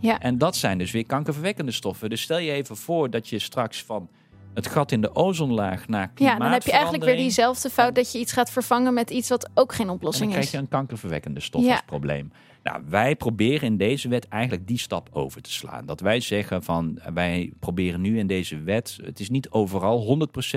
[0.00, 0.18] Ja.
[0.18, 2.10] En dat zijn dus weer kankerverwekkende stoffen.
[2.10, 4.08] Dus stel je even voor dat je straks van
[4.54, 8.12] het gat in de ozonlaag naar Ja, dan heb je eigenlijk weer diezelfde fout dat
[8.12, 10.50] je iets gaat vervangen met iets wat ook geen En dan oplossing krijg is.
[10.50, 11.70] je een kankerverwekkende stof Ja.
[11.70, 12.32] als probleem.
[12.62, 15.86] Nou, wij proberen in deze wet eigenlijk die stap over te slaan.
[15.86, 20.00] Dat wij zeggen van, wij proberen nu in deze wet, het is niet overal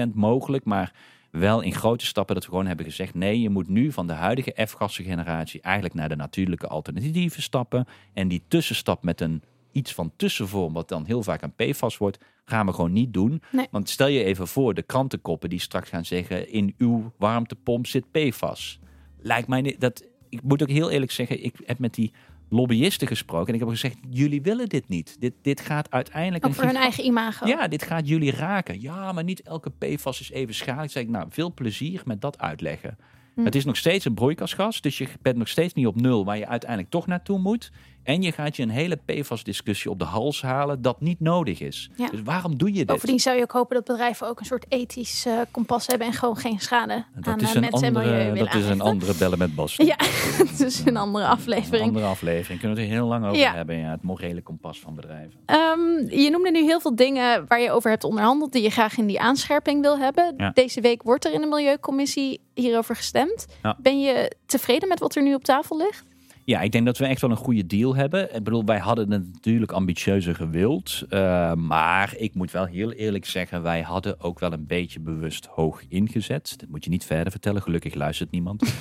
[0.07, 0.93] 100% mogelijk, maar
[1.31, 4.13] wel in grote stappen dat we gewoon hebben gezegd, nee, je moet nu van de
[4.13, 7.85] huidige F-gassengeneratie eigenlijk naar de natuurlijke alternatieven stappen.
[8.13, 12.17] En die tussenstap met een iets van tussenvorm, wat dan heel vaak een PFAS wordt,
[12.49, 13.41] gaan we gewoon niet doen.
[13.51, 13.67] Nee.
[13.71, 18.11] Want stel je even voor, de krantenkoppen die straks gaan zeggen, in uw warmtepomp zit
[18.11, 18.79] PFAS.
[19.19, 22.11] Lijkt mij niet, dat, ik moet ook heel eerlijk zeggen, ik heb met die
[22.49, 25.15] lobbyisten gesproken en ik heb gezegd, jullie willen dit niet.
[25.19, 26.45] Dit, dit gaat uiteindelijk...
[26.45, 27.47] Ook voor hun eigen imago.
[27.47, 28.81] ja, dit gaat jullie raken.
[28.81, 30.91] Ja, maar niet elke PFAS is even schadelijk.
[30.91, 32.97] Zeg ik, nou, veel plezier met dat uitleggen.
[33.35, 33.43] Hm.
[33.43, 36.37] Het is nog steeds een broeikasgas, dus je bent nog steeds niet op nul waar
[36.37, 37.71] je uiteindelijk toch naartoe moet.
[38.07, 41.89] En je gaat je een hele PFAS-discussie op de hals halen dat niet nodig is.
[41.95, 42.09] Ja.
[42.09, 42.85] Dus waarom doe je dit?
[42.85, 46.13] Bovendien zou je ook hopen dat bedrijven ook een soort ethisch eh, kompas hebben en
[46.13, 49.13] gewoon geen schade dat aan is eh, een mensen en milieu dat is een andere
[49.15, 49.75] bellen met Bas.
[49.87, 51.87] Ja, het is een andere Een aflevering.
[51.87, 52.59] andere aflevering.
[52.59, 53.53] Kunnen we het er heel lang over Ja.
[53.53, 53.77] hebben.
[53.77, 55.39] Ja, het morele kompas van bedrijven.
[55.45, 55.79] Ehm,
[56.21, 59.05] je noemde nu heel veel dingen waar je over hebt onderhandeld die je graag in
[59.07, 60.33] die aanscherping wil hebben.
[60.37, 60.51] Ja.
[60.53, 63.45] Deze week wordt er in de Milieucommissie hierover gestemd.
[63.63, 63.77] Ja.
[63.81, 66.05] Ben je tevreden met wat er nu op tafel ligt?
[66.47, 68.35] Ja, ik denk dat we echt wel een goede deal hebben.
[68.35, 71.05] Ik bedoel, wij hadden het natuurlijk ambitieuzer gewild.
[71.09, 75.45] eh, maar ik moet wel heel eerlijk zeggen, wij hadden ook wel een beetje bewust
[75.45, 76.53] hoog ingezet.
[76.57, 78.63] Dat moet je niet verder vertellen, gelukkig luistert niemand.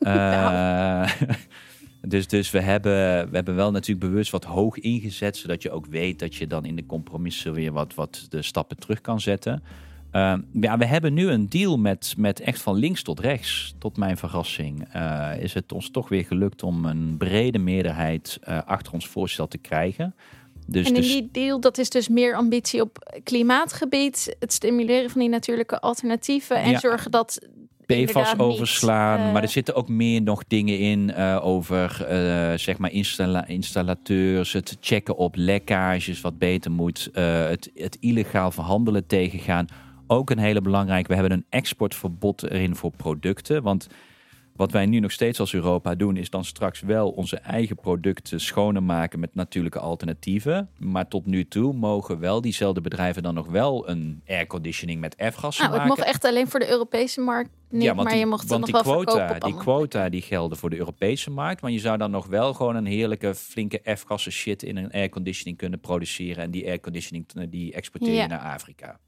[0.00, 1.10] Eh,
[2.08, 5.86] dus dus we, hebben, we hebben wel natuurlijk bewust wat hoog ingezet, zodat je ook
[5.86, 9.62] weet dat je dan in de compromissen weer wat, wat de stappen terug kan zetten.
[10.10, 13.74] Eh, ja, we hebben nu een deal met, met echt van links tot rechts.
[13.78, 18.58] Tot mijn verrassing eh, is het ons toch weer gelukt om een brede meerderheid eh,
[18.64, 20.14] achter ons voorstel te krijgen.
[20.66, 25.10] Dus, en in dus die deal, dat is dus meer ambitie op klimaatgebied, het stimuleren
[25.10, 26.78] van die natuurlijke alternatieven en Ja.
[26.78, 27.38] zorgen dat
[27.86, 29.18] PFAS niet, overslaan.
[29.20, 31.96] eh, maar er zitten ook meer nog dingen in eh, over
[32.58, 39.06] zeg maar installa installateurs, het checken op lekkages wat beter moet, het, het illegaal verhandelen
[39.06, 39.66] tegengaan.
[40.12, 41.08] Ook een hele belangrijke.
[41.08, 43.62] We hebben een exportverbod erin voor producten.
[43.62, 43.86] Want
[44.56, 48.40] wat wij nu nog steeds als Europa doen, is dan straks wel onze eigen producten
[48.40, 50.70] schoner maken met natuurlijke alternatieven.
[50.78, 55.64] Maar tot nu toe mogen wel diezelfde bedrijven dan nog wel een airconditioning met F-gassen
[55.64, 55.88] nou, het maken.
[55.88, 58.50] mocht echt alleen voor de Europese markt niet, Ja, want maar die, je mocht het
[58.50, 61.62] want nog die wel quota, die quota die gelden voor de Europese markt.
[61.62, 65.56] Maar je zou dan nog wel gewoon een heerlijke flinke F-gassen shit in een airconditioning
[65.56, 66.44] kunnen produceren.
[66.44, 68.26] En die airconditioning die exporteer je Ja.
[68.26, 68.98] naar Afrika.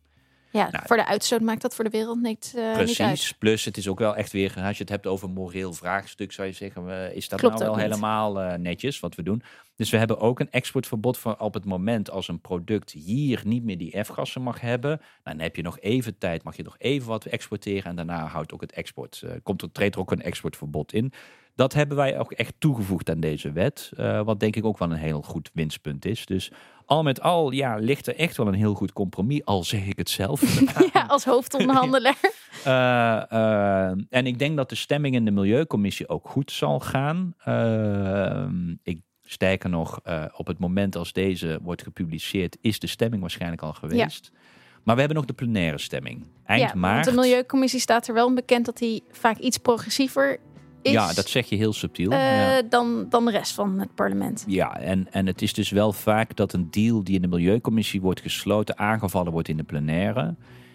[0.52, 2.84] Ja, Nou, voor de uitstoot maakt dat voor de wereld niet, eh, niet uit.
[2.84, 3.32] Precies.
[3.32, 6.48] Plus, het is ook wel echt weer, als je het hebt over moreel vraagstuk, zou
[6.48, 7.84] je zeggen, eh, is dat Klopt nou wel niet.
[7.84, 9.42] helemaal eh, netjes wat we doen?
[9.76, 13.64] Dus we hebben ook een exportverbod voor op het moment als een product hier niet
[13.64, 14.90] meer die F-gassen mag hebben.
[14.90, 18.26] Nou, dan heb je nog even tijd, mag je nog even wat exporteren en daarna
[18.26, 21.12] houdt ook het export, eh, komt er, treedt er ook een exportverbod in.
[21.54, 24.90] Dat hebben wij ook echt toegevoegd aan deze wet, eh, wat denk ik ook wel
[24.90, 26.26] een heel goed winstpunt is.
[26.26, 26.52] Dus
[26.84, 29.98] al met al, ja, ligt er echt wel een heel goed compromis, al zeg ik
[29.98, 30.40] het zelf.
[30.92, 32.20] Ja, als hoofdonderhandelaar.
[32.64, 37.34] Eh, eh, en ik denk dat de stemming in de Milieucommissie ook goed zal gaan.
[38.82, 40.00] Ik, sterker nog,
[40.36, 44.30] op het moment als deze wordt gepubliceerd, is de stemming waarschijnlijk al geweest.
[44.82, 46.26] Maar we hebben nog de plenaire stemming.
[46.44, 47.04] Eind ja, maart.
[47.04, 50.38] Want de Milieucommissie staat er wel bekend dat hij vaak iets progressiever
[50.82, 52.10] is Ja, dat zeg je heel subtiel.
[52.10, 52.62] eh, ja.
[52.62, 54.44] dan, dan de rest van het parlement.
[54.46, 58.00] Ja, en, en het is dus wel vaak dat een deal die in de Milieucommissie
[58.00, 60.34] wordt gesloten, aangevallen wordt in de plenaire.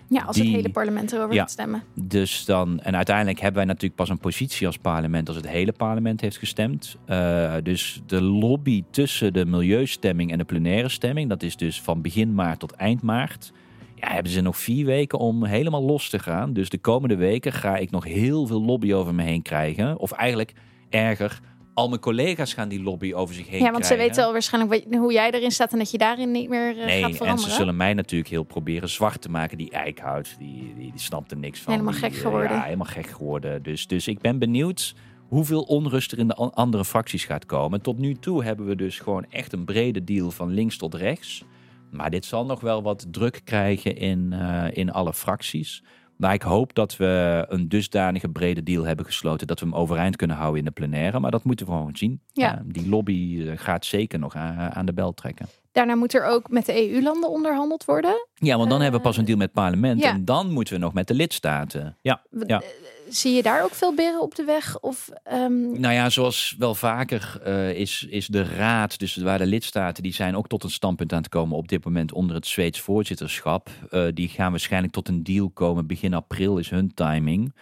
[0.10, 1.40] Ja, als Die- het hele parlement erover Ja.
[1.42, 1.84] gaat stemmen.
[1.94, 5.72] Dus dan, en uiteindelijk hebben wij natuurlijk pas een positie als parlement als het hele
[5.72, 6.96] parlement heeft gestemd.
[7.06, 12.02] Eh, dus de lobby tussen de milieustemming en de plenaire stemming, dat is dus van
[12.02, 13.52] begin maart tot eind maart.
[14.00, 16.54] Ja, hebben ze nog vier weken om helemaal los te gaan.
[16.54, 19.98] Dus de komende weken ga ik nog heel veel lobby over me heen krijgen.
[20.00, 20.54] Of eigenlijk
[20.90, 21.40] erger,
[21.74, 24.08] al mijn collega's gaan die lobby over zich heen Ja, want ze krijgen.
[24.08, 26.86] weten al waarschijnlijk hoe jij erin staat en dat je daarin niet meer eh, gaat
[26.86, 27.50] Nee, en veranderen.
[27.52, 29.58] ze zullen mij natuurlijk heel proberen zwart te maken.
[29.58, 31.74] Die eickhout, die, die, die snapt er niks van.
[31.74, 32.52] Helemaal Die, gek eh, geworden.
[32.58, 33.64] Ja, helemaal gek geworden.
[33.64, 34.96] Dus, dus ik ben benieuwd
[35.28, 37.82] hoeveel onrust er in de an- andere fracties gaat komen.
[37.82, 41.44] Tot nu toe hebben we dus gewoon echt een brede deal van links tot rechts.
[41.92, 45.84] Maar dit zal nog wel wat druk krijgen in, eh, in alle fracties.
[46.18, 50.16] Maar ik hoop dat we een dusdanige brede deal hebben gesloten dat we hem overeind
[50.16, 51.20] kunnen houden in de plenaire.
[51.20, 52.22] Maar dat moeten we gewoon zien.
[52.34, 52.62] Ja.
[52.66, 55.46] die lobby eh, gaat zeker nog aan, aan de bel trekken.
[55.72, 58.28] Daarna moet er ook met de EU-landen onderhandeld worden.
[58.34, 60.02] Ja, want dan Eh, hebben we pas een deal met het parlement.
[60.02, 60.10] ja.
[60.14, 61.98] En dan moeten we nog met de lidstaten.
[62.02, 62.62] Ja, ja.
[63.10, 64.80] Zie je daar ook veel beren op de weg?
[64.80, 69.46] Of, ehm, Nou ja, zoals wel vaker eh, is, is de raad, dus waar de
[69.46, 72.48] lidstaten, die zijn ook tot een standpunt aan het komen op dit moment onder het
[72.48, 73.70] Zweeds voorzitterschap.
[73.90, 75.88] Eh, die gaan waarschijnlijk tot een deal komen.
[75.88, 77.54] Begin april is hun timing.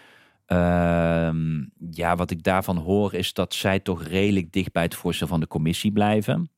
[0.46, 5.28] Ehm, ja, wat ik daarvan hoor is dat zij toch redelijk dicht bij het voorstel
[5.28, 6.50] van de commissie blijven.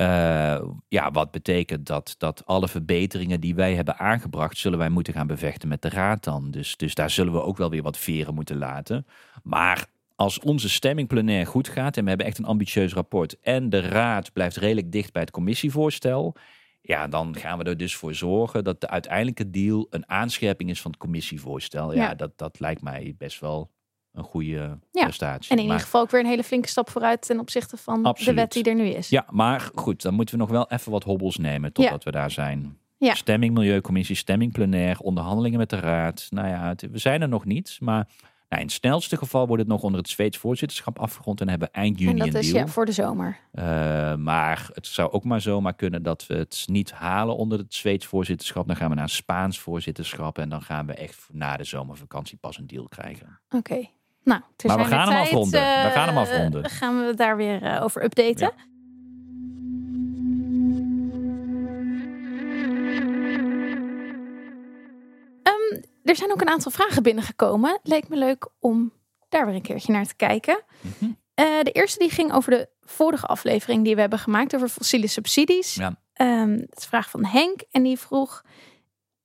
[0.00, 5.12] Eh, ja, wat betekent dat, dat alle verbeteringen die wij hebben aangebracht, zullen wij moeten
[5.12, 6.50] gaan bevechten met de raad dan.
[6.50, 9.06] Dus, dus daar zullen we ook wel weer wat veren moeten laten.
[9.42, 9.86] Maar
[10.16, 13.80] als onze stemming plenair goed gaat en we hebben echt een ambitieus rapport en de
[13.80, 16.36] raad blijft redelijk dicht bij het commissievoorstel,
[16.80, 20.80] ja, dan gaan we er dus voor zorgen dat de uiteindelijke deal een aanscherping is
[20.80, 21.94] van het commissievoorstel.
[21.94, 22.14] Ja, Ja.
[22.14, 23.70] Dat, dat lijkt mij best wel
[24.12, 25.50] een goede Ja, prestatie.
[25.50, 28.04] en in Maar- ieder geval ook weer een hele flinke stap vooruit ten opzichte van
[28.04, 28.34] Absoluut.
[28.34, 29.08] de wet die er nu is.
[29.08, 32.30] Ja, maar goed, dan moeten we nog wel even wat hobbels nemen totdat we daar
[32.30, 32.78] zijn.
[32.98, 33.14] Ja.
[33.14, 36.26] Stemming Milieucommissie, stemming plenair, onderhandelingen met de raad.
[36.30, 38.08] Nou ja, het- we zijn er nog niet, maar
[38.48, 41.68] nou, in het snelste geval wordt het nog onder het Zweeds voorzitterschap afgerond en hebben
[41.72, 42.64] we eind juni en een dat is deal.
[42.64, 43.38] ja, voor de zomer.
[43.52, 47.74] Eh, maar het zou ook maar zomaar kunnen dat we het niet halen onder het
[47.74, 48.66] Zweeds voorzitterschap.
[48.66, 52.38] Dan gaan we naar een Spaans voorzitterschap en dan gaan we echt na de zomervakantie
[52.38, 53.40] pas een deal krijgen.
[53.50, 53.86] Oké.
[54.22, 55.60] Nou, Maar we gaan hem afronden.
[55.60, 56.70] We eh, gaan hem afronden.
[56.70, 58.52] Gaan we daar weer eh, over updaten.
[58.56, 58.68] Ja.
[65.42, 67.78] Ehm, er zijn ook een aantal vragen binnengekomen.
[67.82, 68.92] Leek me leuk om
[69.28, 70.62] daar weer een keertje naar te kijken.
[70.80, 71.10] Mhm.
[71.34, 75.06] Eh, de eerste die ging over de vorige aflevering die we hebben gemaakt over fossiele
[75.06, 75.74] subsidies.
[75.74, 75.96] Ja.
[76.12, 78.42] Ehm, het is een vraag van Henk en die vroeg...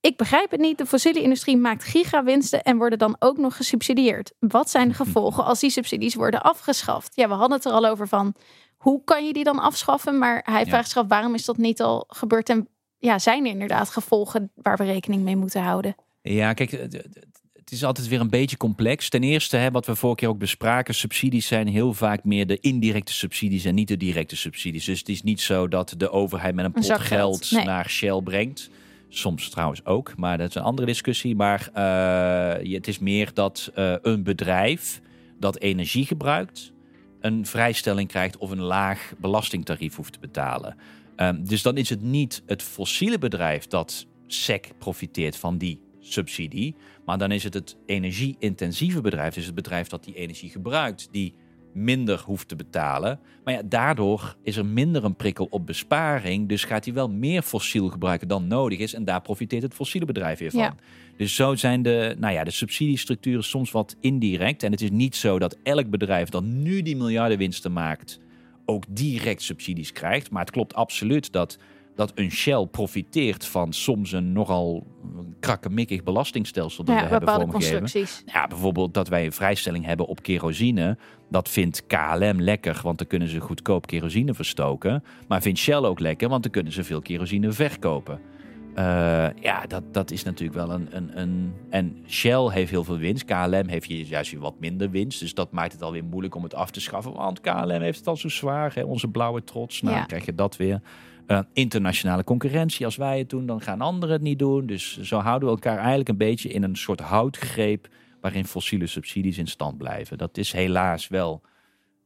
[0.06, 4.34] Ik begrijp het niet, de fossiele industrie maakt gigawinsten en worden dan ook nog gesubsidieerd.
[4.40, 7.16] Wat zijn de gevolgen als die subsidies worden afgeschaft?
[7.16, 8.36] Ja, we hadden het er al over van,
[8.78, 10.18] hoe kan je die dan afschaffen?
[10.18, 10.66] Maar hij Ja.
[10.66, 12.50] vraagt zich af, waarom is dat niet al gebeurd?
[12.50, 15.96] En ja, zijn er inderdaad gevolgen waar we rekening mee moeten houden?
[16.22, 19.10] Ja, kijk, het- is altijd weer een beetje complex.
[19.10, 22.60] Ten eerste, hè, wat we vorige keer ook bespraken, subsidies zijn heel vaak meer de
[22.60, 24.86] indirecte subsidies en niet de directe subsidies.
[24.86, 27.66] Dus het is niet zo dat de overheid met een pot geld geld, nee.
[27.66, 28.70] naar Shell brengt.
[29.10, 31.36] Soms trouwens ook, maar dat is een andere discussie.
[31.36, 35.02] Maar eh, het is meer dat eh, een bedrijf
[35.40, 36.74] dat energie gebruikt,
[37.20, 40.76] een vrijstelling krijgt of een laag belastingtarief hoeft te betalen.
[41.16, 46.76] Ehm, dus dan is het niet het fossiele bedrijf dat SEC profiteert van die subsidie.
[47.06, 51.34] Maar dan is het het energie-intensieve bedrijf, dus het bedrijf dat die energie gebruikt, die
[51.76, 53.20] minder hoeft te betalen.
[53.44, 56.50] Maar ja, daardoor is er minder een prikkel op besparing.
[56.50, 58.94] Dus gaat hij wel meer fossiel gebruiken dan nodig is.
[58.94, 60.60] En daar profiteert het fossiele bedrijf weer van.
[60.60, 60.76] Ja.
[61.18, 64.64] Dus zo zijn de, nou ja, de subsidiestructuren soms wat indirect.
[64.64, 68.20] En het is niet zo dat elk bedrijf dat nu die miljardenwinsten maakt,
[68.66, 70.30] ook direct subsidies krijgt.
[70.30, 71.58] Maar het klopt absoluut dat,
[71.96, 74.88] dat een Shell profiteert van soms een nogal
[75.40, 77.80] krakkemikkig belastingstelsel dat Ja, we hebben bepaalde vormgegeven.
[77.80, 78.24] constructies.
[78.34, 80.98] Ja, bijvoorbeeld dat wij een vrijstelling hebben op kerosine.
[81.30, 85.04] Dat vindt KLM lekker, want dan kunnen ze goedkoop kerosine verstoken.
[85.28, 88.20] Maar vindt Shell ook lekker, want dan kunnen ze veel kerosine verkopen.
[88.76, 91.54] Eh, ja, dat, dat is natuurlijk wel een, een, een...
[91.70, 93.26] En Shell heeft heel veel winst.
[93.26, 95.20] KLM heeft juist weer wat minder winst.
[95.20, 97.14] Dus dat maakt het alweer moeilijk om het af te schaffen.
[97.14, 98.72] Want KLM heeft het al zo zwaar.
[98.74, 98.84] Hè?
[98.84, 99.82] Onze blauwe trots.
[99.82, 100.00] Nou, Ja.
[100.00, 100.82] dan krijg je dat weer.
[101.28, 102.86] Eh, internationale concurrentie.
[102.86, 104.66] Als wij het doen, dan gaan anderen het niet doen.
[104.66, 107.88] Dus zo houden we elkaar eigenlijk een beetje in een soort houtgreep...
[108.22, 110.18] waarin fossiele subsidies in stand blijven.
[110.18, 111.42] Dat is helaas wel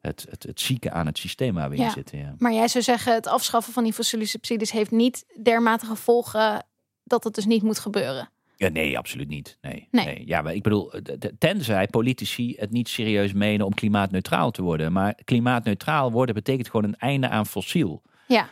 [0.01, 1.85] het, het, het zieke aan het systeem waar we Ja.
[1.85, 2.17] in zitten.
[2.19, 2.35] Ja.
[2.37, 6.65] Maar jij zou zeggen, het afschaffen van die fossiele subsidies heeft niet dermate gevolgen
[7.03, 8.29] dat het dus niet moet gebeuren.
[8.55, 9.57] Ja, nee, absoluut niet.
[9.61, 10.05] Nee, Nee.
[10.05, 10.23] nee.
[10.25, 14.91] Ja, maar ik bedoel, t- tenzij politici het niet serieus menen om klimaatneutraal te worden.
[14.91, 18.01] Maar klimaatneutraal worden betekent gewoon een einde aan fossiel.
[18.27, 18.49] Ja.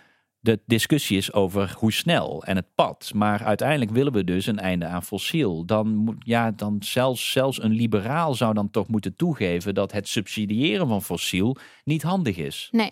[0.48, 3.12] De discussie is over hoe snel en het pad.
[3.16, 5.66] Maar uiteindelijk willen we dus een einde aan fossiel.
[5.66, 10.08] Dan moet, ja, dan zelfs, zelfs een liberaal zou dan toch moeten toegeven dat het
[10.08, 12.68] subsidiëren van fossiel niet handig is.
[12.72, 12.92] Nee.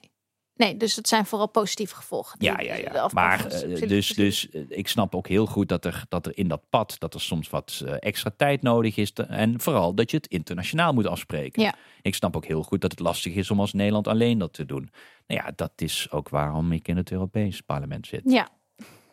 [0.56, 2.36] Nee, dus het zijn vooral positieve gevolgen.
[2.44, 3.10] Ja, ja, ja.
[3.14, 6.48] Maar eh, dus, dus eh, ik snap ook heel goed dat er, dat er in
[6.48, 9.12] dat pad dat er soms wat eh, extra tijd nodig is.
[9.12, 11.62] te- en vooral dat je het internationaal moet afspreken.
[11.64, 11.76] Ja.
[12.02, 14.66] Ik snap ook heel goed dat het lastig is om als Nederland alleen dat te
[14.66, 14.90] doen.
[15.28, 18.22] Nou ja, dat is ook waarom ik in het Europees parlement zit.
[18.26, 18.50] Ja,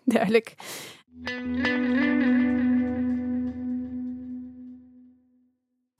[0.04, 0.54] duidelijk.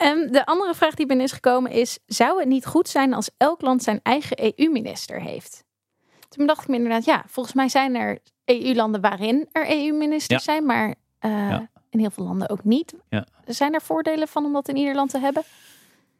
[0.02, 3.30] En de andere vraag die binnen is gekomen is: zou het niet goed zijn als
[3.36, 5.64] elk land zijn eigen EU-minister heeft?
[6.28, 10.66] Toen dacht ik me inderdaad, ja, volgens mij zijn er EU-landen waarin er EU-ministers zijn,
[10.66, 11.68] maar eh, Ja.
[11.90, 12.94] in heel veel landen ook niet.
[13.08, 13.26] Ja.
[13.46, 15.42] Zijn er voordelen van om dat in ieder land te hebben?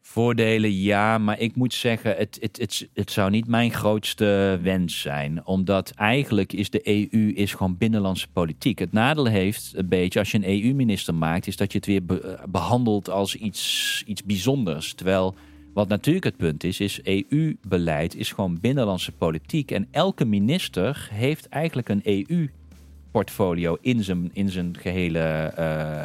[0.05, 5.01] Voordelen ja, maar ik moet zeggen, het, het, het, het zou niet mijn grootste wens
[5.01, 5.47] zijn.
[5.47, 8.79] Omdat eigenlijk is de EU is gewoon binnenlandse politiek.
[8.79, 12.03] Het nadeel heeft een beetje, als je een EU-minister maakt, is dat je het weer
[12.07, 14.95] eh, behandelt als iets, iets bijzonders.
[14.95, 15.35] Terwijl
[15.75, 19.71] wat natuurlijk het punt is, is EU-beleid is gewoon binnenlandse politiek.
[19.71, 26.05] En elke minister heeft eigenlijk een EU-portfolio in zijn, in zijn gehele eh,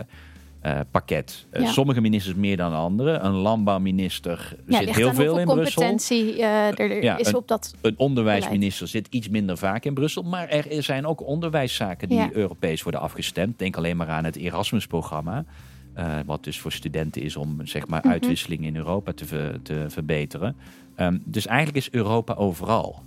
[0.62, 1.46] eh, pakket.
[1.50, 1.68] Eh.
[1.68, 3.26] Sommige ministers meer dan anderen.
[3.26, 5.82] Een landbouwminister Ja, zit heel veel in Brussel.
[5.82, 7.76] competentie eh, er, er Ja, is een- op dat.
[7.82, 10.24] Een onderwijsminister zit iets minder vaak in Brussel.
[10.24, 12.36] Maar er zijn ook onderwijszaken die.
[12.36, 13.60] Europees worden afgestemd.
[13.60, 15.46] Denk alleen maar aan het Erasmus-programma.
[16.26, 18.10] wat dus voor studenten is om zeg maar, Mhm.
[18.12, 20.56] uitwisseling in Europa te, ver- te verbeteren.
[20.96, 23.02] Ehm, dus eigenlijk is Europa overal.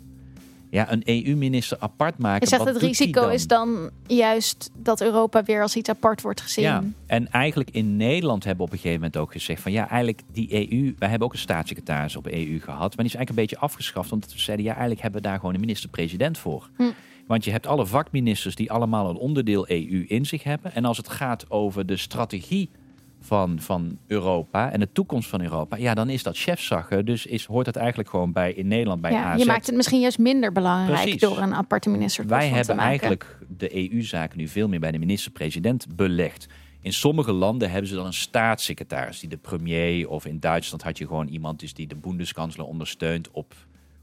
[0.71, 2.41] Ja, een EU-minister apart maken.
[2.41, 3.33] Je zegt het risico dan?
[3.33, 6.65] is dan juist dat Europa weer als iets apart wordt gezien.
[6.65, 9.89] Ja, en eigenlijk in Nederland hebben we op een gegeven moment ook gezegd van ja,
[9.89, 13.29] eigenlijk die EU, wij hebben ook een staatssecretaris op EU gehad, maar die is eigenlijk
[13.29, 16.71] een beetje afgeschaft, omdat we zeiden ja, eigenlijk hebben we daar gewoon een minister-president voor.
[16.77, 16.83] Hm.
[17.27, 20.75] Want je hebt alle vakministers die allemaal een onderdeel EU in zich hebben.
[20.75, 22.71] En als het gaat over de strategie
[23.21, 27.05] van, van Europa en de toekomst van Europa, ja, dan is dat chefzaggen.
[27.05, 29.41] Dus is, hoort het eigenlijk gewoon bij in Nederland bij Ja, AZ.
[29.41, 31.21] je maakt het misschien juist minder belangrijk Precies.
[31.21, 32.89] door een aparte minister Wij te hebben maken.
[32.91, 36.47] eigenlijk de EU-zaken nu veel meer bij de minister-president belegd.
[36.83, 40.99] In sommige landen hebben ze dan een staatssecretaris die de premier, of in Duitsland had
[40.99, 43.55] je gewoon iemand dus die de Bundeskanzler ondersteunt op,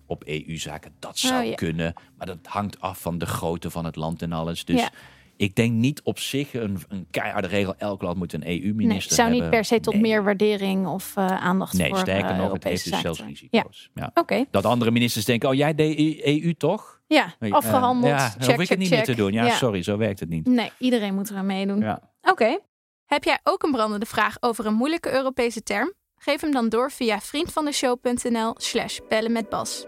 [0.05, 0.91] op EU-zaken.
[0.99, 1.55] Dat zou Oh, ja.
[1.55, 4.65] kunnen, maar dat hangt af van de grootte van het land en alles.
[4.65, 4.89] Dus Ja.
[5.37, 7.75] Ik denk niet op zich een, een keiharde regel.
[7.77, 10.01] Elk land moet een Nee, EU-minister het zou niet per se tot Nee.
[10.01, 13.21] meer waardering of eh, aandacht Nee, voor sterker eh, nog, het Europese heeft dus zelfs
[13.23, 13.89] risico's.
[13.93, 14.11] Ja.
[14.13, 16.99] Oké, Dat andere ministers denken, oh jij deed EU toch?
[17.07, 18.13] ja, Nee, afgehandeld.
[18.13, 18.97] eh, ja, check, hoef ik check, het niet check.
[18.97, 19.31] meer te doen.
[19.31, 20.45] Ja, sorry, zo werkt het niet.
[20.45, 21.79] Nee, iedereen moet eraan meedoen.
[21.79, 22.01] Ja.
[22.21, 22.59] Oké.
[23.05, 25.93] Heb jij ook een brandende vraag over een moeilijke Europese term?
[26.15, 29.85] Geef hem dan door via vriendvandeshow.nl slash bellen met Bas.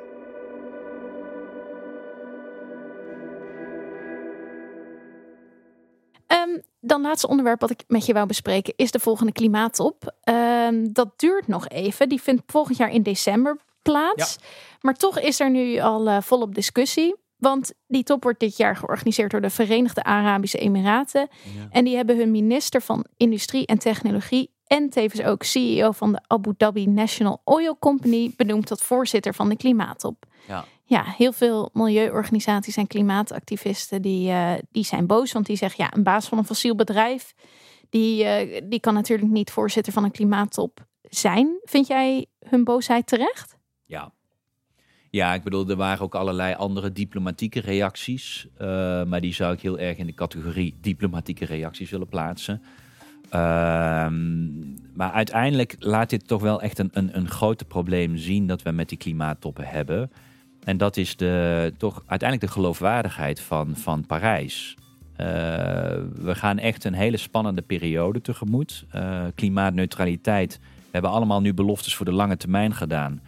[6.29, 10.15] Ehm, dan laatste onderwerp wat ik met je wou bespreken is de volgende klimaattop.
[10.23, 12.09] Ehm, dat duurt nog even.
[12.09, 14.37] Die vindt volgend jaar in december plaats.
[14.81, 17.15] Maar toch is er nu al eh, volop discussie.
[17.37, 21.27] Want die top wordt dit jaar georganiseerd door de Verenigde Arabische Emiraten.
[21.69, 26.19] En die hebben hun minister van Industrie en Technologie en tevens ook CEO van de
[26.27, 30.25] Abu Dhabi National Oil Company benoemd tot voorzitter van de klimaattop.
[30.47, 30.65] Ja.
[30.89, 35.93] Ja, heel veel milieuorganisaties en klimaatactivisten die, eh, die zijn boos, want die zeggen ja,
[35.95, 37.33] een baas van een fossiel bedrijf
[37.89, 41.59] die, eh, die kan natuurlijk niet voorzitter van een klimaattop zijn.
[41.63, 43.57] Vind jij hun boosheid terecht?
[43.85, 44.11] Ja.
[45.09, 48.47] Ja, ik bedoel, er waren ook allerlei andere diplomatieke reacties.
[48.57, 48.67] eh,
[49.03, 52.61] maar die zou ik heel erg in de categorie diplomatieke reacties willen plaatsen.
[53.29, 54.59] Ehm,
[54.93, 58.71] maar uiteindelijk laat dit toch wel echt een, een, een grote probleem zien dat we
[58.71, 60.11] met die klimaattoppen hebben.
[60.63, 64.77] En dat is de, toch uiteindelijk de geloofwaardigheid van, van Parijs.
[65.15, 68.85] we gaan echt een hele spannende periode tegemoet.
[69.35, 70.59] klimaatneutraliteit.
[70.61, 73.21] We hebben allemaal nu beloftes voor de lange termijn gedaan.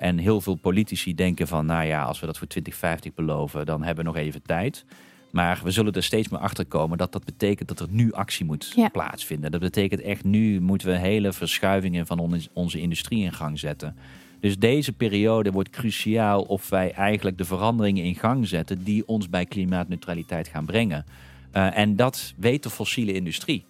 [0.00, 3.82] en heel veel politici denken van, nou ja, als we dat voor 2050 beloven, dan
[3.82, 4.84] hebben we nog even tijd.
[5.32, 8.44] Maar we zullen er steeds meer achter komen dat dat betekent dat er nu actie
[8.46, 9.50] moet plaatsvinden.
[9.50, 13.96] Dat betekent echt nu moeten we hele verschuivingen van onze industrie in gang zetten.
[14.42, 19.28] Dus deze periode wordt cruciaal of wij eigenlijk de veranderingen in gang zetten die ons
[19.28, 21.04] bij klimaatneutraliteit gaan brengen.
[21.52, 23.64] Uh, en dat weet de fossiele industrie.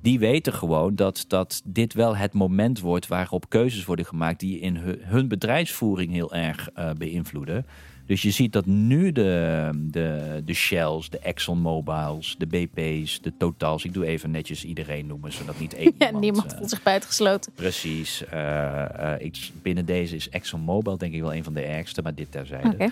[0.00, 4.58] Die weten gewoon dat, dat dit wel het moment wordt waarop keuzes worden gemaakt die
[4.58, 7.66] in hun, bedrijfsvoering heel erg uh, beïnvloeden.
[8.06, 13.84] Dus je ziet dat nu de, de, de Shells, de ExxonMobiles, de BP's, de Totals,
[13.84, 17.52] ik doe even netjes iedereen noemen, zodat niet één Ja, niemand voelt zich buitengesloten.
[17.52, 18.24] Precies.
[18.34, 22.32] Uh, ik, binnen deze is ExxonMobil denk ik wel een van de ergste, maar dit
[22.32, 22.72] terzijde.
[22.72, 22.90] Okay.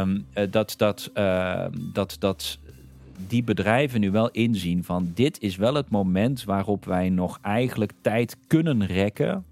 [0.00, 2.58] Um, ehm, dat, dat, ehm, dat, dat
[3.26, 7.92] die bedrijven nu wel inzien van dit is wel het moment waarop wij nog eigenlijk
[8.00, 9.44] tijd kunnen rekken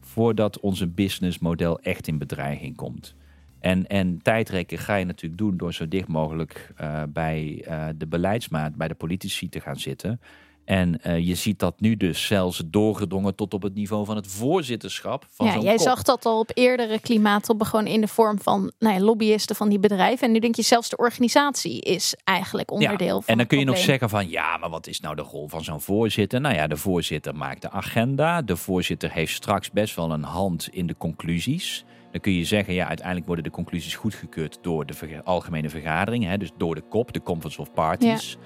[0.00, 3.14] voordat onze businessmodel echt in bedreiging komt.
[3.62, 8.06] En, en tijdrekken ga je natuurlijk doen door zo dicht mogelijk uh, bij uh, de
[8.06, 10.20] beleidsmaat, bij de politici te gaan zitten.
[10.64, 14.26] En uh, je ziet dat nu dus zelfs doorgedrongen tot op het niveau van het
[14.26, 15.26] voorzitterschap.
[15.30, 18.94] Van ja, jij zag dat al op eerdere klimaattoppen gewoon in de vorm van nou
[18.94, 20.26] ja, lobbyisten van die bedrijven.
[20.26, 23.58] En nu denk je zelfs de organisatie is eigenlijk onderdeel ja, van En dan kun
[23.58, 26.40] je nog zeggen van ja, maar wat is nou de rol van zo'n voorzitter?
[26.40, 28.42] Nou ja, de voorzitter maakt de agenda.
[28.42, 31.84] De voorzitter heeft straks best wel een hand in de conclusies.
[32.12, 34.94] Dan kun je zeggen, ja, uiteindelijk worden de conclusies goedgekeurd door de
[35.24, 36.24] algemene vergadering.
[36.24, 38.38] Hè, dus door de kop, de Conference of Parties.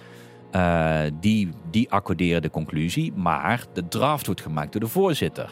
[0.52, 5.50] Uh, die, die accorderen de conclusie, maar de draft wordt gemaakt door de voorzitter.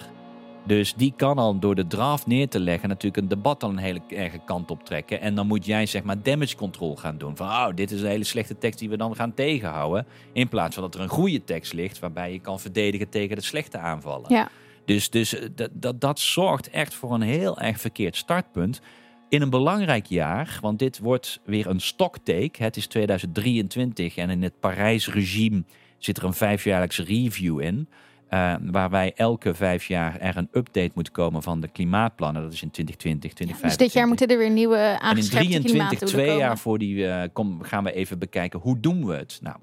[0.67, 3.77] Dus die kan al door de draft neer te leggen natuurlijk een debat al een
[3.77, 5.21] hele erge kant op trekken.
[5.21, 7.37] En dan moet jij zeg maar damage control gaan doen.
[7.37, 10.07] Van oh, dit is een hele slechte tekst die we dan gaan tegenhouden.
[10.33, 13.43] In plaats van dat er een goede tekst ligt waarbij je kan verdedigen tegen de
[13.43, 14.35] slechte aanvallen.
[14.35, 14.49] Ja.
[14.85, 18.81] Dus, dus eh, dat, dat, dat zorgt echt voor een heel erg verkeerd startpunt.
[19.29, 22.63] In een belangrijk jaar, want dit wordt weer een stocktake.
[22.63, 25.65] Het is 2023 en in het Parijs-regime
[25.99, 27.89] zit er een vijfjaarlijkse review in.
[28.31, 32.43] Uh, waar wij elke vijf jaar er een update moet komen van de klimaatplannen.
[32.43, 33.79] Dat is in 2020, 2025.
[33.79, 36.95] dus dit jaar moeten er weer nieuwe aangescherpte En in 23, twee jaar voor die
[36.95, 39.39] uh, kom, gaan we even bekijken hoe doen we het.
[39.43, 39.57] Nou,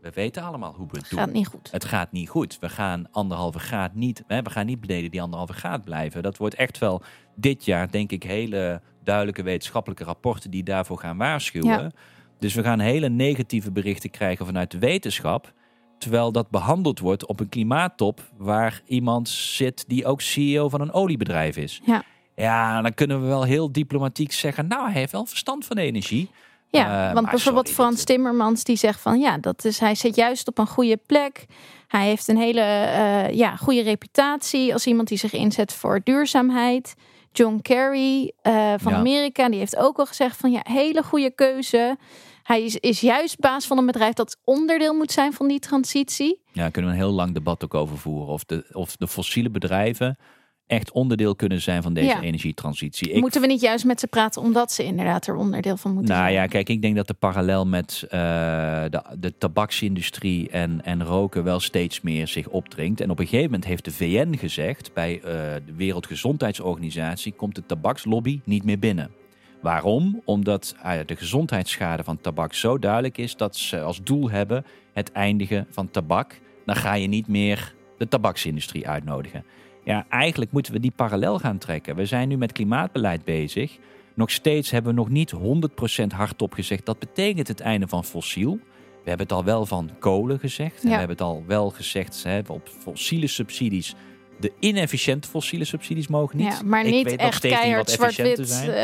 [0.00, 1.18] we weten allemaal hoe we het doen.
[1.18, 1.68] Het gaat niet goed.
[1.72, 2.58] Het gaat niet goed.
[2.58, 4.24] We gaan anderhalve graad niet.
[4.26, 6.22] Hè, we gaan niet beneden die anderhalve graad blijven.
[6.22, 7.02] Dat wordt echt wel
[7.34, 11.92] dit jaar, denk ik, hele duidelijke wetenschappelijke rapporten die daarvoor gaan waarschuwen.
[12.38, 15.52] Dus we gaan hele negatieve berichten krijgen vanuit de wetenschap.
[15.98, 20.92] Terwijl dat behandeld wordt op een klimaattop waar iemand zit die ook CEO van een
[20.92, 21.80] oliebedrijf is.
[21.84, 22.02] Ja.
[22.34, 26.30] Ja, dan kunnen we wel heel diplomatiek zeggen, nou, hij heeft wel verstand van energie.
[26.70, 30.48] Ja, uh, want bijvoorbeeld Frans Timmermans die zegt van ja, dat is, hij zit juist
[30.48, 31.46] op een goede plek.
[31.88, 36.94] Hij heeft een hele uh, ja, goede reputatie als iemand die zich inzet voor duurzaamheid.
[37.32, 41.96] John Kerry uh, van Amerika, die heeft ook al gezegd van ja, hele goede keuze.
[42.42, 46.40] Hij is, is juist baas van een bedrijf dat onderdeel moet zijn van die transitie.
[46.52, 48.32] Ja, kunnen we een heel lang debat ook over voeren.
[48.32, 50.18] Of de, of de fossiele bedrijven
[50.68, 53.10] echt onderdeel kunnen zijn van deze energietransitie.
[53.10, 53.20] Ik...
[53.20, 56.22] Moeten we niet juist met ze praten omdat ze inderdaad er onderdeel van moeten nou,
[56.22, 56.34] zijn?
[56.34, 61.04] Nou ja, kijk, ik denk dat de parallel met uh, de, de tabaksindustrie en, en
[61.04, 63.00] roken wel steeds meer zich opdringt.
[63.00, 65.22] En op een gegeven moment heeft de VN gezegd, bij uh,
[65.66, 69.10] de Wereldgezondheidsorganisatie komt de tabakslobby niet meer binnen.
[69.60, 70.22] Waarom?
[70.24, 75.12] Omdat uh, de gezondheidsschade van tabak zo duidelijk is dat ze als doel hebben het
[75.12, 76.40] eindigen van tabak.
[76.64, 79.44] Dan ga je niet meer de tabaksindustrie uitnodigen.
[79.88, 81.96] Ja, eigenlijk moeten we die parallel gaan trekken.
[81.96, 83.78] We zijn nu met klimaatbeleid bezig.
[84.14, 88.58] Nog steeds hebben we nog niet 100% hardop gezegd dat betekent het einde van fossiel.
[89.04, 90.82] We hebben het al wel van kolen gezegd.
[90.82, 93.94] En we hebben het al wel gezegd hè, op fossiele subsidies.
[94.40, 96.46] De inefficiënte fossiele subsidies mogen niet.
[96.46, 98.64] Ja, maar niet echt steeds keihard zwart-wit.
[98.68, 98.74] Uh...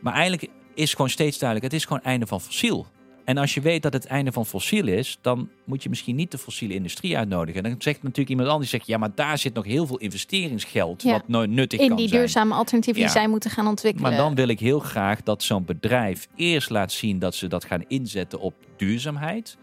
[0.00, 2.86] Maar eigenlijk is gewoon steeds duidelijk: het is gewoon einde van fossiel.
[3.30, 6.30] En als je weet dat het einde van fossiel is, dan moet je misschien niet
[6.30, 7.62] de fossiele industrie uitnodigen.
[7.62, 11.02] Dan zegt natuurlijk iemand anders, die zegt, ja, maar daar zit nog heel veel investeringsgeld
[11.02, 14.10] wat nou nuttig In kan die duurzame alternatieven die zij moeten gaan ontwikkelen.
[14.10, 17.64] Maar dan wil ik heel graag dat zo'n bedrijf eerst laat zien dat ze dat
[17.64, 19.56] gaan inzetten op duurzaamheid.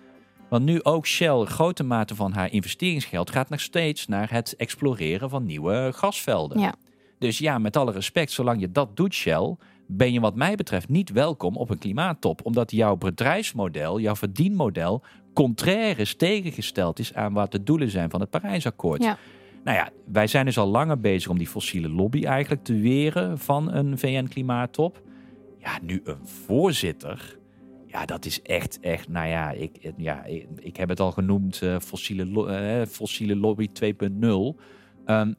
[0.49, 5.29] Want nu ook Shell, grote mate van haar investeringsgeld gaat nog steeds naar het exploreren
[5.29, 6.59] van nieuwe gasvelden.
[6.59, 6.75] Ja.
[7.19, 9.55] Dus ja, met alle respect, zolang je dat doet, Shell,
[9.87, 12.45] ben je wat mij betreft niet welkom op een klimaattop.
[12.45, 18.19] Omdat jouw bedrijfsmodel, jouw verdienmodel, contrair is, tegengesteld is aan wat de doelen zijn van
[18.19, 19.03] het Parijsakkoord.
[19.03, 19.17] Ja.
[19.63, 23.39] Nou ja, wij zijn dus al langer bezig om die fossiele lobby eigenlijk te weren
[23.39, 25.01] van een VN-klimaattop.
[25.59, 27.37] Ja, nu een voorzitter.
[27.85, 31.61] Ja, dat is echt, echt, nou ja, ik, ja, ik, ik heb het al genoemd,
[31.61, 33.89] uh, fossiele, lo uh, fossiele lobby 2.0.
[35.05, 35.35] Um,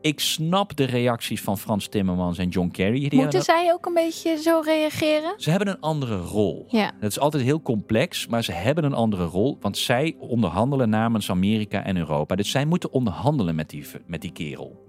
[0.00, 3.08] ik snap de reacties van Frans Timmermans en John Kerry.
[3.08, 5.34] Die Moeten zij ook een beetje zo reageren?
[5.36, 6.66] Ze hebben een andere rol.
[6.68, 6.92] Ja.
[7.00, 9.56] Dat is altijd heel complex, maar ze hebben een andere rol.
[9.60, 12.34] Want zij onderhandelen namens Amerika en Europa.
[12.34, 14.86] Dus zij moeten onderhandelen met die, met die kerel.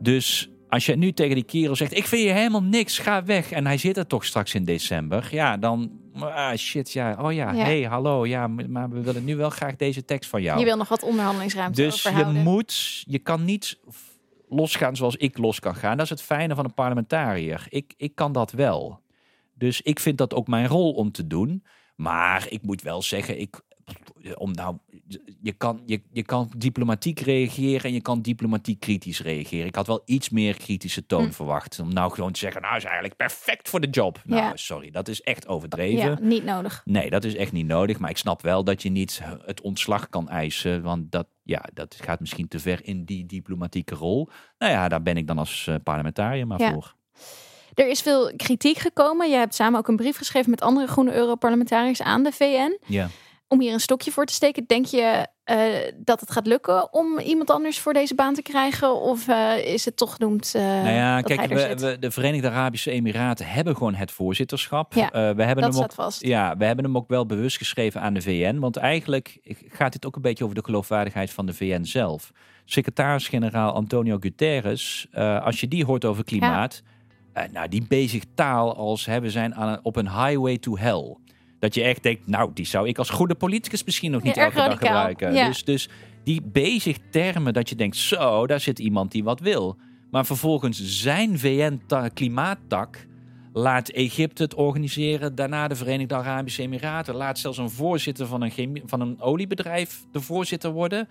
[0.00, 3.50] Dus als je nu tegen die kerel zegt: Ik vind je helemaal niks, ga weg.
[3.50, 5.28] En hij zit er toch straks in december.
[5.30, 5.90] Ja, dan.
[6.18, 7.18] Ah, shit, ja.
[7.20, 7.64] Oh ja, ja.
[7.64, 8.26] hey, hallo.
[8.26, 10.58] Ja, maar we willen nu wel graag deze tekst van jou.
[10.58, 13.78] Je wil nog wat onderhandelingsruimte Dus je moet, je kan niet
[14.48, 15.96] losgaan zoals ik los kan gaan.
[15.96, 17.66] Dat is het fijne van een parlementariër.
[17.68, 19.00] Ik, ik kan dat wel.
[19.54, 21.64] Dus ik vind dat ook mijn rol om te doen.
[21.96, 23.60] Maar ik moet wel zeggen, ik,
[24.34, 24.76] om nou,
[25.40, 29.66] je, kan, je, je kan diplomatiek reageren en je kan diplomatiek kritisch reageren.
[29.66, 31.30] Ik had wel iets meer kritische toon hm.
[31.30, 31.78] verwacht.
[31.78, 34.20] Om nou gewoon te zeggen, nou is eigenlijk perfect voor de job.
[34.24, 36.10] Nou, sorry, dat is echt overdreven.
[36.10, 36.82] Ja, niet nodig.
[36.84, 37.98] Nee, dat is echt niet nodig.
[37.98, 40.82] Maar ik snap wel dat je niet het ontslag kan eisen.
[40.82, 44.28] Want dat, ja, dat gaat misschien te ver in die diplomatieke rol.
[44.58, 46.94] Nou ja, daar ben ik dan als uh, parlementariër maar voor.
[47.74, 49.30] Er is veel kritiek gekomen.
[49.30, 52.78] Je hebt samen ook een brief geschreven met andere groene Europarlementariërs aan de VN.
[52.86, 53.08] Ja
[53.54, 54.64] om hier een stokje voor te steken.
[54.66, 59.00] Denk je uh, dat het gaat lukken om iemand anders voor deze baan te krijgen?
[59.00, 60.52] Of uh, is het toch genoemd?
[60.56, 64.94] Uh, nou ja, kijk, we, we, de Verenigde Arabische Emiraten hebben gewoon het voorzitterschap.
[64.94, 66.24] Ja, we hebben dat hem ook, vast.
[66.24, 68.58] Ja, we hebben hem ook wel bewust geschreven aan de VN.
[68.58, 69.38] Want eigenlijk
[69.68, 72.32] gaat dit ook een beetje over de geloofwaardigheid van de VN zelf.
[72.64, 75.06] Secretaris-generaal Antonio Guterres,
[75.42, 76.82] als je die hoort over klimaat.
[77.34, 77.46] Ja.
[77.52, 81.16] nou, die bezig taal als hè, we zijn aan op een highway to hell.
[81.64, 84.56] Dat je echt denkt, nou, die zou ik als goede politicus misschien nog niet elke
[84.56, 85.34] dag gebruiken.
[85.34, 85.88] Dus, dus
[86.24, 89.76] die bezig termen dat je denkt, zo, daar zit iemand die wat wil.
[90.10, 93.06] Maar vervolgens zijn VN-klimaattak
[93.52, 98.82] laat Egypte het organiseren, daarna de Verenigde Arabische Emiraten, laat zelfs een voorzitter van een,
[98.84, 101.08] van een oliebedrijf de voorzitter worden.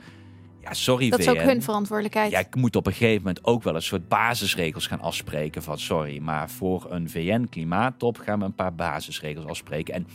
[0.62, 2.32] Ja, sorry Dat is ook hun verantwoordelijkheid.
[2.32, 5.80] Ja, ik moet op een gegeven moment ook wel een soort basisregels gaan afspreken van
[5.80, 9.93] sorry, maar voor een VN-klimaattop gaan we een paar basisregels afspreken.
[9.93, 10.08] En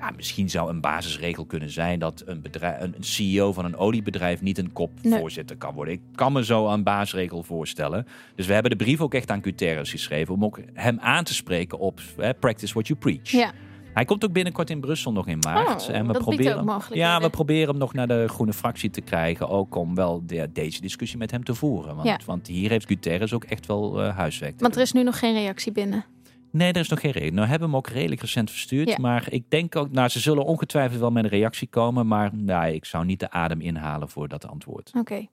[0.00, 4.40] ja, misschien zou een basisregel kunnen zijn dat een, bedrijf, een CEO van een oliebedrijf
[4.40, 5.94] niet een kopvoorzitter kan worden.
[5.94, 8.06] Ik kan me zo een basisregel voorstellen.
[8.34, 11.34] Dus we hebben de brief ook echt aan Guterres geschreven om ook hem aan te
[11.34, 13.30] spreken op hè, practice what you preach.
[13.30, 13.52] Ja.
[13.94, 15.88] Hij komt ook binnenkort in Brussel nog in maart.
[15.88, 19.48] Oh, en we proberen, ja, we proberen hem nog naar de groene fractie te krijgen.
[19.48, 21.94] Ook om wel de, deze discussie met hem te voeren.
[21.94, 22.18] Want, ja.
[22.26, 24.60] want hier heeft Guterres ook echt wel uh, huiswerk.
[24.60, 26.04] Want er is nu nog geen reactie binnen.
[26.50, 27.34] Nee, er is nog geen reden.
[27.34, 28.98] Nou hebben we hem ook redelijk recent verstuurd.
[28.98, 32.06] Maar ik denk ook, nou, ze zullen ongetwijfeld wel met een reactie komen.
[32.06, 34.90] Maar nou, ik zou niet de adem inhalen voor dat antwoord.
[34.98, 35.26] Oké.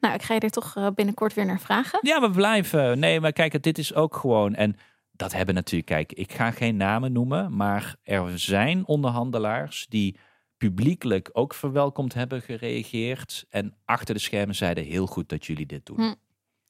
[0.00, 1.98] Nou, ik ga je er toch eh, binnenkort weer naar vragen.
[2.02, 2.98] Ja, we blijven.
[2.98, 4.54] Nee, maar kijk, dit is ook gewoon.
[4.54, 4.76] En
[5.12, 7.56] dat hebben natuurlijk, kijk, ik ga geen namen noemen.
[7.56, 10.16] Maar er zijn onderhandelaars die
[10.56, 13.46] publiekelijk ook verwelkomd hebben gereageerd.
[13.48, 15.96] En achter de schermen zeiden heel goed dat jullie dit doen.
[15.96, 16.14] Hm.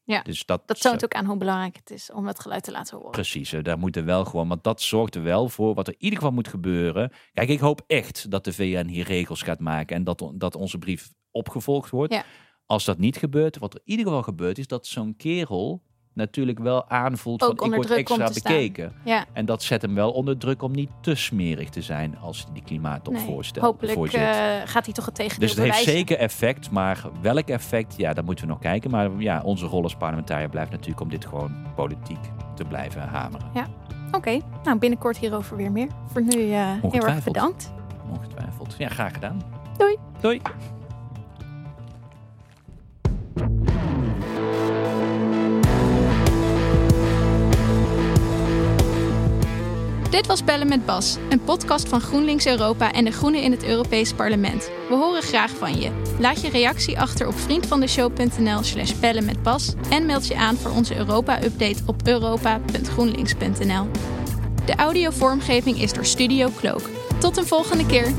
[0.09, 2.71] Ja, dus dat, dat toont ook aan hoe belangrijk het is om het geluid te
[2.71, 3.11] laten horen.
[3.11, 6.03] Precies, daar moet er wel gewoon, want dat zorgt er wel voor wat er in
[6.03, 7.13] ieder geval moet gebeuren.
[7.33, 10.79] Kijk, ik hoop echt dat de VN hier regels gaat maken en dat, dat onze
[10.79, 12.13] brief opgevolgd wordt.
[12.13, 12.25] Ja.
[12.67, 15.83] Als dat niet gebeurt, wat er in ieder geval gebeurt, is dat zo'n kerel
[16.19, 18.93] natuurlijk wel aanvoelt Ook van ik word extra bekeken.
[19.05, 19.25] Ja.
[19.33, 22.53] En dat zet hem wel onder druk om niet te smerig te zijn als hij
[22.53, 23.65] die klimaattop nee, voorstelt.
[23.65, 24.23] Hopelijk uh,
[24.65, 28.25] gaat hij toch het tegendeel Dus het heeft zeker effect, maar welk effect, ja, dat
[28.25, 28.91] moeten we nog kijken.
[28.91, 32.21] Maar ja, onze rol als parlementariër blijft natuurlijk om dit gewoon politiek
[32.55, 33.51] te blijven hameren.
[33.55, 33.67] Ja,
[34.11, 34.41] oké.
[34.65, 35.89] Nou, binnenkort hierover weer meer.
[36.13, 37.73] Voor nu uh, heel erg bedankt.
[38.11, 38.75] Ongetwijfeld.
[38.79, 39.43] Ja, graag gedaan.
[39.77, 39.97] Doei.
[40.21, 40.41] Doei.
[50.11, 53.65] Dit was Bellen met Bas, een podcast van GroenLinks Europa en de Groenen in het
[53.65, 54.71] Europees Parlement.
[54.89, 55.91] We horen graag van je.
[56.19, 60.71] Laat je reactie achter op vriendvandeshow.nl slash bellen met Bas en meld je aan voor
[60.71, 63.87] onze Europa-update op europa.groenlinks.nl.
[64.65, 66.83] De audiovormgeving is door Studio Cloak.
[67.19, 68.13] Tot een volgende keer!